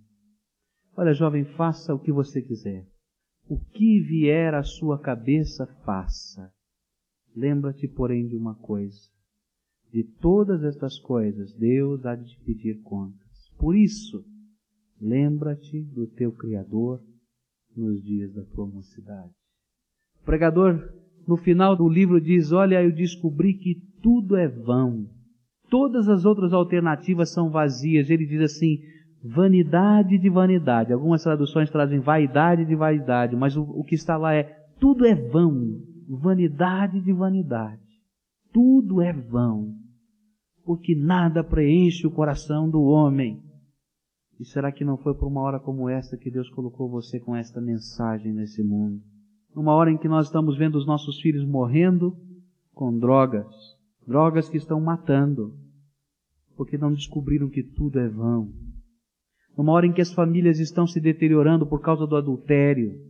Olha, 0.97 1.15
jovem, 1.15 1.45
faça 1.45 1.95
o 1.95 1.99
que 1.99 2.13
você 2.13 2.43
quiser. 2.43 2.87
O 3.49 3.59
que 3.59 4.01
vier 4.01 4.55
à 4.55 4.63
sua 4.63 4.99
cabeça, 4.99 5.67
faça. 5.85 6.53
Lembra-te, 7.35 7.89
porém, 7.89 8.27
de 8.27 8.37
uma 8.37 8.55
coisa: 8.55 9.01
de 9.93 10.05
todas 10.05 10.63
estas 10.65 10.99
coisas, 10.99 11.53
Deus 11.55 12.05
há 12.05 12.15
de 12.15 12.29
te 12.29 12.45
pedir 12.45 12.83
conta. 12.83 13.22
Por 13.63 13.77
isso, 13.77 14.25
lembra-te 15.01 15.85
do 15.85 16.09
teu 16.09 16.33
Criador 16.33 17.01
nos 17.77 18.03
dias 18.03 18.35
da 18.35 18.43
tua 18.43 18.67
mocidade. 18.67 19.31
O 20.21 20.25
pregador, 20.25 20.93
no 21.29 21.37
final 21.37 21.77
do 21.77 21.89
livro, 21.89 22.21
diz: 22.21 22.51
Olha, 22.51 22.83
eu 22.83 22.93
descobri 22.93 23.55
que 23.55 23.77
tudo 24.03 24.35
é 24.35 24.49
vão. 24.49 25.07
Todas 25.71 26.09
as 26.09 26.25
outras 26.25 26.53
alternativas 26.53 27.33
são 27.33 27.51
vazias. 27.51 28.11
Ele 28.11 28.27
diz 28.27 28.41
assim: 28.41 28.81
vanidade 29.23 30.19
de 30.19 30.29
vanidade. 30.29 30.93
Algumas 30.93 31.23
traduções 31.23 31.71
trazem 31.71 32.01
vaidade 32.01 32.65
de 32.65 32.75
vaidade, 32.75 33.37
mas 33.37 33.57
o, 33.57 33.63
o 33.63 33.85
que 33.85 33.95
está 33.95 34.17
lá 34.17 34.35
é 34.35 34.43
tudo 34.81 35.07
é 35.07 35.15
vão, 35.15 35.81
vanidade 36.09 37.01
de 37.01 37.13
vanidade. 37.13 37.81
Tudo 38.53 39.01
é 39.01 39.13
vão, 39.13 39.73
porque 40.65 40.97
nada 40.97 41.45
preenche 41.45 42.09
o 42.09 42.11
coração 42.11 42.69
do 42.69 42.83
homem. 42.83 43.52
E 44.43 44.45
será 44.45 44.73
que 44.73 44.85
não 44.85 44.97
foi 44.97 45.15
por 45.15 45.29
uma 45.29 45.41
hora 45.41 45.61
como 45.61 45.89
esta 45.89 46.17
que 46.17 46.29
Deus 46.29 46.51
colocou 46.51 46.91
você 46.91 47.21
com 47.21 47.37
esta 47.37 47.61
mensagem 47.61 48.33
nesse 48.33 48.61
mundo? 48.61 49.01
Numa 49.55 49.73
hora 49.73 49.89
em 49.89 49.97
que 49.97 50.09
nós 50.09 50.27
estamos 50.27 50.59
vendo 50.59 50.75
os 50.75 50.85
nossos 50.85 51.21
filhos 51.21 51.47
morrendo 51.47 52.17
com 52.75 52.99
drogas, 52.99 53.47
drogas 54.05 54.49
que 54.49 54.57
estão 54.57 54.81
matando, 54.81 55.55
porque 56.57 56.77
não 56.77 56.93
descobriram 56.93 57.49
que 57.49 57.63
tudo 57.63 58.01
é 58.01 58.09
vão. 58.09 58.53
Numa 59.57 59.71
hora 59.71 59.87
em 59.87 59.93
que 59.93 60.03
as 60.03 60.13
famílias 60.13 60.59
estão 60.59 60.89
se 60.89 61.01
deteriorando 61.01 61.65
por 61.65 61.81
causa 61.81 62.05
do 62.05 62.17
adultério, 62.17 63.01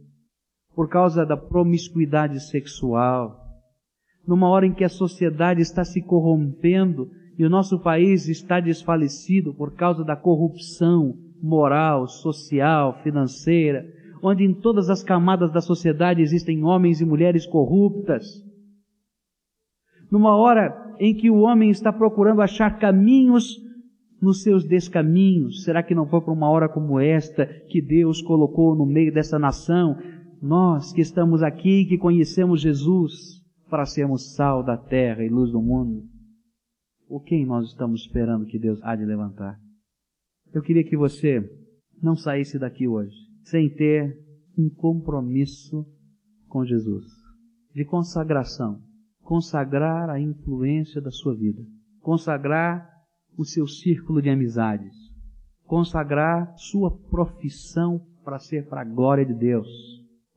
por 0.75 0.87
causa 0.91 1.25
da 1.25 1.35
promiscuidade 1.35 2.41
sexual, 2.41 3.41
numa 4.29 4.51
hora 4.51 4.67
em 4.67 4.75
que 4.75 4.85
a 4.85 4.91
sociedade 4.91 5.63
está 5.63 5.83
se 5.83 6.03
corrompendo 6.03 7.11
e 7.39 7.45
o 7.45 7.51
nosso 7.51 7.79
país 7.81 8.29
está 8.29 8.61
desfalecido 8.61 9.55
por 9.55 9.75
causa 9.75 10.05
da 10.05 10.17
corrupção 10.17 11.15
moral, 11.43 12.07
social, 12.07 13.01
financeira, 13.03 13.85
onde 14.23 14.45
em 14.45 14.55
todas 14.55 14.89
as 14.89 15.03
camadas 15.03 15.53
da 15.53 15.61
sociedade 15.61 16.23
existem 16.23 16.63
homens 16.63 17.01
e 17.01 17.05
mulheres 17.05 17.47
corruptas. 17.47 18.25
Numa 20.11 20.37
hora 20.37 20.95
em 21.01 21.15
que 21.15 21.31
o 21.31 21.41
homem 21.41 21.71
está 21.71 21.93
procurando 21.93 22.43
achar 22.43 22.79
caminhos 22.79 23.59
nos 24.21 24.43
seus 24.43 24.65
descaminhos, 24.65 25.65
será 25.65 25.83
que 25.83 25.95
não 25.95 26.07
foi 26.07 26.21
por 26.21 26.33
uma 26.33 26.49
hora 26.49 26.69
como 26.69 27.01
esta 27.01 27.45
que 27.69 27.83
Deus 27.83 28.23
colocou 28.23 28.77
no 28.77 28.87
meio 28.87 29.13
dessa 29.13 29.39
nação 29.39 29.97
nós 30.43 30.93
que 30.93 31.01
estamos 31.01 31.41
aqui, 31.41 31.85
que 31.85 31.97
conhecemos 31.97 32.61
Jesus, 32.61 33.41
para 33.71 33.87
sermos 33.87 34.35
sal 34.35 34.63
da 34.63 34.77
terra 34.77 35.25
e 35.25 35.29
luz 35.29 35.53
do 35.53 35.63
mundo, 35.63 36.03
o 37.13 37.21
quem 37.21 37.45
nós 37.45 37.69
estamos 37.69 38.03
esperando 38.03 38.47
que 38.47 38.59
Deus 38.59 38.83
há 38.83 38.97
de 38.97 39.05
levantar? 39.05 39.61
Eu 40.53 40.63
queria 40.63 40.83
que 40.83 40.97
você 40.97 41.41
não 42.03 42.17
saísse 42.17 42.59
daqui 42.59 42.89
hoje 42.89 43.15
sem 43.45 43.69
ter 43.69 44.19
um 44.57 44.71
compromisso 44.71 45.85
com 46.49 46.65
Jesus, 46.65 47.05
de 47.75 47.85
consagração, 47.85 48.81
consagrar 49.23 50.09
a 50.09 50.21
influência 50.21 51.01
da 51.01 51.11
sua 51.11 51.35
vida, 51.35 51.63
consagrar 52.01 52.89
o 53.37 53.45
seu 53.45 53.67
círculo 53.67 54.23
de 54.23 54.31
amizades, 54.31 54.95
consagrar 55.65 56.55
sua 56.57 56.91
profissão 57.09 58.01
para 58.25 58.39
ser 58.39 58.69
para 58.69 58.83
a 58.83 58.85
glória 58.85 59.27
de 59.27 59.35
Deus 59.35 59.69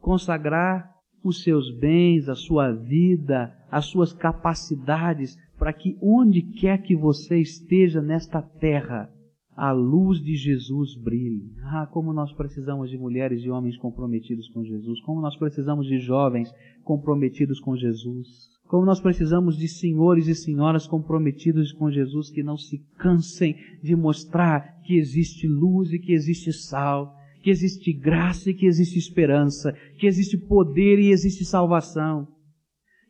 consagrar 0.05 0.93
os 1.23 1.41
seus 1.41 1.75
bens, 1.79 2.29
a 2.29 2.35
sua 2.35 2.71
vida, 2.71 3.51
as 3.71 3.87
suas 3.87 4.13
capacidades, 4.13 5.35
para 5.65 5.73
que 5.73 5.97
onde 5.99 6.43
quer 6.43 6.83
que 6.83 6.95
você 6.95 7.41
esteja 7.41 7.99
nesta 7.99 8.39
terra, 8.39 9.09
a 9.57 9.71
luz 9.71 10.19
de 10.19 10.35
Jesus 10.35 10.95
brilhe. 10.95 11.55
Ah, 11.63 11.87
como 11.91 12.13
nós 12.13 12.31
precisamos 12.33 12.87
de 12.91 12.99
mulheres 12.99 13.43
e 13.43 13.49
homens 13.49 13.75
comprometidos 13.75 14.47
com 14.49 14.63
Jesus, 14.63 15.01
como 15.01 15.21
nós 15.21 15.35
precisamos 15.35 15.87
de 15.87 15.97
jovens 15.97 16.53
comprometidos 16.83 17.59
com 17.59 17.75
Jesus, 17.75 18.27
como 18.67 18.85
nós 18.85 18.99
precisamos 18.99 19.57
de 19.57 19.67
senhores 19.67 20.27
e 20.27 20.35
senhoras 20.35 20.85
comprometidos 20.85 21.71
com 21.71 21.89
Jesus 21.89 22.29
que 22.29 22.43
não 22.43 22.57
se 22.57 22.77
cansem 22.99 23.55
de 23.81 23.95
mostrar 23.95 24.83
que 24.83 24.95
existe 24.95 25.47
luz 25.47 25.91
e 25.91 25.97
que 25.97 26.13
existe 26.13 26.53
sal 26.53 27.11
que 27.45 27.51
existe 27.51 27.93
graça 27.93 28.49
e 28.49 28.55
que 28.55 28.65
existe 28.65 28.97
esperança, 28.97 29.71
que 29.99 30.07
existe 30.07 30.35
poder 30.35 30.97
e 30.97 31.11
existe 31.11 31.45
salvação, 31.45 32.27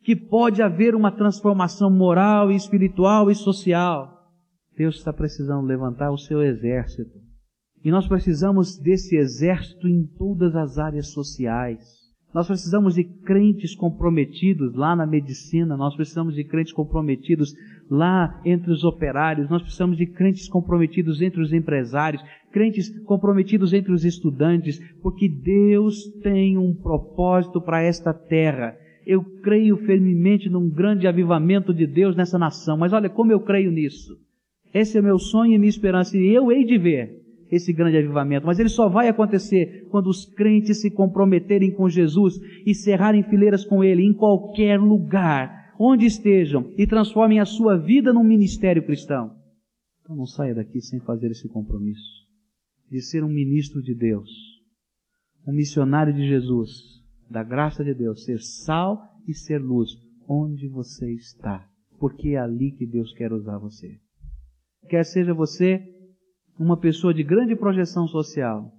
que 0.06 0.14
pode 0.14 0.62
haver 0.62 0.94
uma 0.94 1.10
transformação 1.10 1.90
moral 1.90 2.52
espiritual 2.52 3.28
e 3.28 3.34
social. 3.34 4.30
Deus 4.76 4.98
está 4.98 5.12
precisando 5.12 5.66
levantar 5.66 6.12
o 6.12 6.16
seu 6.16 6.44
exército. 6.44 7.18
E 7.84 7.90
nós 7.90 8.06
precisamos 8.06 8.78
desse 8.78 9.16
exército 9.16 9.88
em 9.88 10.06
todas 10.16 10.54
as 10.54 10.78
áreas 10.78 11.08
sociais. 11.08 11.80
Nós 12.32 12.46
precisamos 12.46 12.94
de 12.94 13.02
crentes 13.02 13.74
comprometidos 13.74 14.76
lá 14.76 14.94
na 14.94 15.04
medicina, 15.04 15.76
nós 15.76 15.96
precisamos 15.96 16.36
de 16.36 16.44
crentes 16.44 16.72
comprometidos 16.72 17.52
lá 17.90 18.40
entre 18.44 18.70
os 18.70 18.84
operários, 18.84 19.50
nós 19.50 19.62
precisamos 19.62 19.96
de 19.96 20.06
crentes 20.06 20.48
comprometidos 20.48 21.20
entre 21.20 21.40
os 21.40 21.52
empresários, 21.52 22.22
crentes 22.52 22.96
comprometidos 23.06 23.72
entre 23.72 23.90
os 23.90 24.04
estudantes, 24.04 24.78
porque 25.02 25.28
Deus 25.28 25.96
tem 26.22 26.56
um 26.56 26.72
propósito 26.72 27.60
para 27.60 27.82
esta 27.82 28.14
terra. 28.14 28.85
Eu 29.06 29.22
creio 29.40 29.76
firmemente 29.76 30.50
num 30.50 30.68
grande 30.68 31.06
avivamento 31.06 31.72
de 31.72 31.86
Deus 31.86 32.16
nessa 32.16 32.36
nação, 32.36 32.76
mas 32.76 32.92
olha 32.92 33.08
como 33.08 33.30
eu 33.30 33.40
creio 33.40 33.70
nisso. 33.70 34.18
Esse 34.74 34.98
é 34.98 35.00
meu 35.00 35.18
sonho 35.18 35.54
e 35.54 35.58
minha 35.58 35.70
esperança, 35.70 36.18
e 36.18 36.26
eu 36.34 36.50
hei 36.50 36.64
de 36.64 36.76
ver 36.76 37.22
esse 37.50 37.72
grande 37.72 37.96
avivamento, 37.96 38.44
mas 38.44 38.58
ele 38.58 38.68
só 38.68 38.88
vai 38.88 39.08
acontecer 39.08 39.86
quando 39.88 40.08
os 40.08 40.24
crentes 40.24 40.80
se 40.80 40.90
comprometerem 40.90 41.70
com 41.70 41.88
Jesus 41.88 42.40
e 42.66 42.74
cerrarem 42.74 43.22
fileiras 43.22 43.64
com 43.64 43.84
Ele 43.84 44.02
em 44.02 44.12
qualquer 44.12 44.80
lugar, 44.80 45.72
onde 45.78 46.06
estejam, 46.06 46.72
e 46.76 46.86
transformem 46.86 47.38
a 47.38 47.44
sua 47.44 47.76
vida 47.76 48.12
num 48.12 48.24
ministério 48.24 48.84
cristão. 48.84 49.30
Então 50.02 50.16
não 50.16 50.26
saia 50.26 50.54
daqui 50.54 50.80
sem 50.80 50.98
fazer 51.00 51.30
esse 51.30 51.48
compromisso 51.48 52.26
de 52.90 53.00
ser 53.00 53.24
um 53.24 53.28
ministro 53.28 53.82
de 53.82 53.94
Deus, 53.94 54.30
um 55.46 55.52
missionário 55.52 56.12
de 56.12 56.26
Jesus, 56.26 56.95
da 57.30 57.42
graça 57.42 57.84
de 57.84 57.94
Deus, 57.94 58.24
ser 58.24 58.40
sal 58.40 59.02
e 59.26 59.34
ser 59.34 59.58
luz 59.58 59.90
onde 60.28 60.68
você 60.68 61.12
está, 61.12 61.68
porque 61.98 62.30
é 62.30 62.38
ali 62.38 62.72
que 62.72 62.86
Deus 62.86 63.12
quer 63.12 63.32
usar 63.32 63.58
você. 63.58 63.98
Quer 64.88 65.04
seja 65.04 65.34
você 65.34 65.82
uma 66.58 66.76
pessoa 66.76 67.12
de 67.12 67.22
grande 67.22 67.54
projeção 67.54 68.06
social 68.06 68.72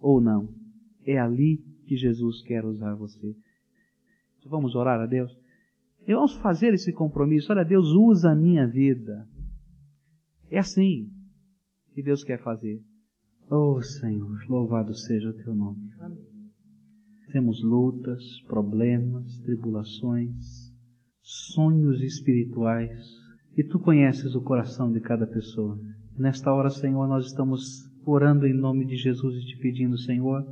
ou 0.00 0.20
não, 0.20 0.48
é 1.04 1.18
ali 1.18 1.58
que 1.86 1.96
Jesus 1.96 2.42
quer 2.42 2.64
usar 2.64 2.94
você. 2.94 3.34
Vamos 4.48 4.76
orar 4.76 5.00
a 5.00 5.06
Deus? 5.06 5.36
E 6.06 6.14
vamos 6.14 6.34
fazer 6.36 6.72
esse 6.72 6.92
compromisso. 6.92 7.52
Olha, 7.52 7.64
Deus 7.64 7.88
usa 7.88 8.30
a 8.30 8.36
minha 8.36 8.66
vida. 8.66 9.28
É 10.48 10.58
assim 10.58 11.10
que 11.92 12.02
Deus 12.02 12.22
quer 12.22 12.40
fazer. 12.40 12.80
Oh 13.50 13.80
Senhor, 13.82 14.44
louvado 14.48 14.94
seja 14.94 15.30
o 15.30 15.32
teu 15.32 15.54
nome. 15.54 15.90
Temos 17.32 17.62
lutas, 17.62 18.22
problemas, 18.46 19.38
tribulações, 19.40 20.72
sonhos 21.20 22.00
espirituais, 22.00 23.04
e 23.56 23.64
tu 23.64 23.80
conheces 23.80 24.34
o 24.34 24.42
coração 24.42 24.92
de 24.92 25.00
cada 25.00 25.26
pessoa. 25.26 25.76
Nesta 26.16 26.52
hora, 26.52 26.70
Senhor, 26.70 27.08
nós 27.08 27.26
estamos 27.26 27.84
orando 28.04 28.46
em 28.46 28.54
nome 28.54 28.86
de 28.86 28.96
Jesus 28.96 29.34
e 29.36 29.46
te 29.46 29.58
pedindo, 29.58 29.98
Senhor, 29.98 30.44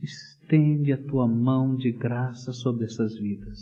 estende 0.00 0.92
a 0.92 1.02
tua 1.02 1.26
mão 1.26 1.74
de 1.74 1.90
graça 1.90 2.52
sobre 2.52 2.84
essas 2.84 3.18
vidas. 3.18 3.58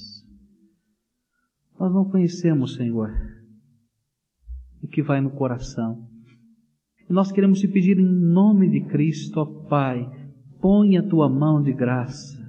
Nós 1.79 1.93
não 1.93 2.05
conhecemos, 2.05 2.75
Senhor, 2.75 3.11
o 4.83 4.87
que 4.87 5.03
vai 5.03 5.23
no 5.23 5.31
coração. 5.31 6.07
Nós 7.09 7.33
queremos 7.33 7.59
te 7.59 7.67
pedir 7.67 7.99
em 7.99 8.07
nome 8.07 8.69
de 8.69 8.83
Cristo, 8.83 9.41
ó 9.41 9.47
Pai, 9.67 10.07
põe 10.61 10.99
a 10.99 11.03
tua 11.03 11.29
mão 11.29 11.63
de 11.63 11.73
graça 11.73 12.40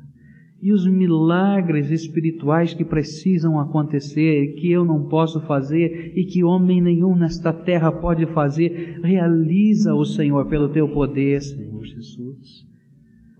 e 0.62 0.72
os 0.72 0.86
milagres 0.86 1.90
espirituais 1.90 2.74
que 2.74 2.86
precisam 2.86 3.60
acontecer 3.60 4.54
que 4.54 4.72
eu 4.72 4.86
não 4.86 5.08
posso 5.08 5.42
fazer 5.42 6.14
e 6.16 6.24
que 6.26 6.44
homem 6.44 6.80
nenhum 6.80 7.16
nesta 7.16 7.52
terra 7.52 7.92
pode 7.92 8.28
fazer, 8.28 9.00
realiza 9.04 9.96
o 9.96 10.06
Senhor 10.06 10.48
pelo 10.48 10.70
teu 10.70 10.88
poder, 10.88 11.42
Senhor 11.42 11.84
Jesus. 11.84 12.66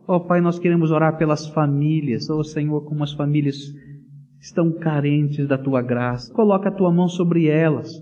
Ó 0.08 0.20
Pai, 0.20 0.42
nós 0.42 0.58
queremos 0.58 0.90
orar 0.90 1.18
pelas 1.18 1.48
famílias, 1.48 2.28
ó 2.30 2.42
Senhor, 2.42 2.82
como 2.86 3.04
as 3.04 3.14
famílias 3.14 3.72
estão 4.40 4.72
carentes 4.72 5.48
da 5.48 5.60
tua 5.60 5.84
graça. 5.84 6.34
Coloca 6.34 6.70
a 6.70 6.74
tua 6.74 6.92
mão 6.92 7.08
sobre 7.08 7.46
elas 7.48 8.02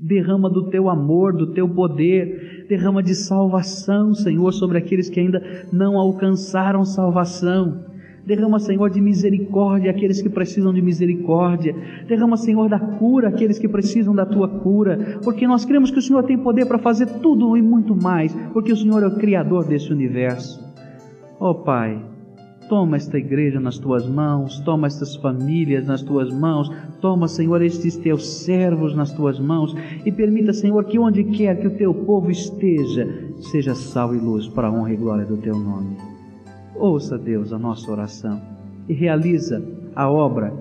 derrama 0.00 0.48
do 0.48 0.70
teu 0.70 0.88
amor, 0.88 1.36
do 1.36 1.52
teu 1.52 1.68
poder, 1.68 2.66
derrama 2.68 3.02
de 3.02 3.14
salvação, 3.14 4.14
Senhor, 4.14 4.52
sobre 4.52 4.78
aqueles 4.78 5.10
que 5.10 5.18
ainda 5.18 5.66
não 5.72 5.98
alcançaram 5.98 6.84
salvação. 6.84 7.87
Derrama, 8.28 8.58
Senhor, 8.58 8.90
de 8.90 9.00
misericórdia 9.00 9.90
aqueles 9.90 10.20
que 10.20 10.28
precisam 10.28 10.74
de 10.74 10.82
misericórdia. 10.82 11.74
Derrama, 12.06 12.36
Senhor, 12.36 12.68
da 12.68 12.78
cura 12.78 13.28
aqueles 13.30 13.58
que 13.58 13.66
precisam 13.66 14.14
da 14.14 14.26
tua 14.26 14.46
cura. 14.46 15.18
Porque 15.24 15.46
nós 15.46 15.64
cremos 15.64 15.90
que 15.90 15.98
o 15.98 16.02
Senhor 16.02 16.22
tem 16.24 16.36
poder 16.36 16.66
para 16.66 16.78
fazer 16.78 17.06
tudo 17.22 17.56
e 17.56 17.62
muito 17.62 17.96
mais. 17.96 18.34
Porque 18.52 18.70
o 18.70 18.76
Senhor 18.76 19.02
é 19.02 19.06
o 19.06 19.16
Criador 19.16 19.64
desse 19.64 19.90
universo. 19.90 20.62
Ó 21.40 21.52
oh, 21.52 21.54
Pai, 21.54 22.04
Toma 22.68 22.98
esta 22.98 23.16
igreja 23.16 23.58
nas 23.58 23.78
tuas 23.78 24.06
mãos, 24.06 24.60
toma 24.60 24.86
estas 24.86 25.16
famílias 25.16 25.86
nas 25.86 26.02
tuas 26.02 26.30
mãos, 26.30 26.70
toma, 27.00 27.26
Senhor, 27.26 27.62
estes 27.62 27.96
teus 27.96 28.28
servos 28.44 28.94
nas 28.94 29.10
tuas 29.10 29.40
mãos 29.40 29.74
e 30.04 30.12
permita, 30.12 30.52
Senhor, 30.52 30.84
que 30.84 30.98
onde 30.98 31.24
quer 31.24 31.58
que 31.58 31.66
o 31.66 31.78
teu 31.78 31.94
povo 31.94 32.30
esteja, 32.30 33.08
seja 33.50 33.74
sal 33.74 34.14
e 34.14 34.18
luz 34.18 34.46
para 34.48 34.68
a 34.68 34.70
honra 34.70 34.92
e 34.92 34.96
glória 34.96 35.24
do 35.24 35.38
teu 35.38 35.58
nome. 35.58 36.07
Ouça, 36.78 37.18
Deus, 37.18 37.52
a 37.52 37.58
nossa 37.58 37.90
oração 37.90 38.40
e 38.88 38.94
realiza 38.94 39.62
a 39.94 40.08
obra 40.08 40.52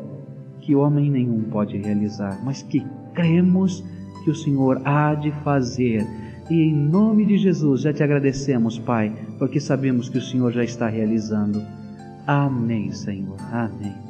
que 0.59 0.75
homem 0.75 1.09
nenhum 1.09 1.43
pode 1.43 1.77
realizar, 1.77 2.41
mas 2.43 2.61
que 2.61 2.85
cremos 3.13 3.83
que 4.23 4.31
o 4.31 4.35
Senhor 4.35 4.81
há 4.83 5.13
de 5.13 5.31
fazer. 5.43 6.05
E 6.49 6.61
em 6.61 6.75
nome 6.75 7.25
de 7.25 7.37
Jesus 7.37 7.81
já 7.81 7.93
te 7.93 8.03
agradecemos, 8.03 8.79
Pai, 8.79 9.13
porque 9.37 9.59
sabemos 9.59 10.09
que 10.09 10.17
o 10.17 10.21
Senhor 10.21 10.51
já 10.51 10.63
está 10.63 10.87
realizando. 10.87 11.61
Amém, 12.25 12.91
Senhor. 12.91 13.37
Amém. 13.51 14.06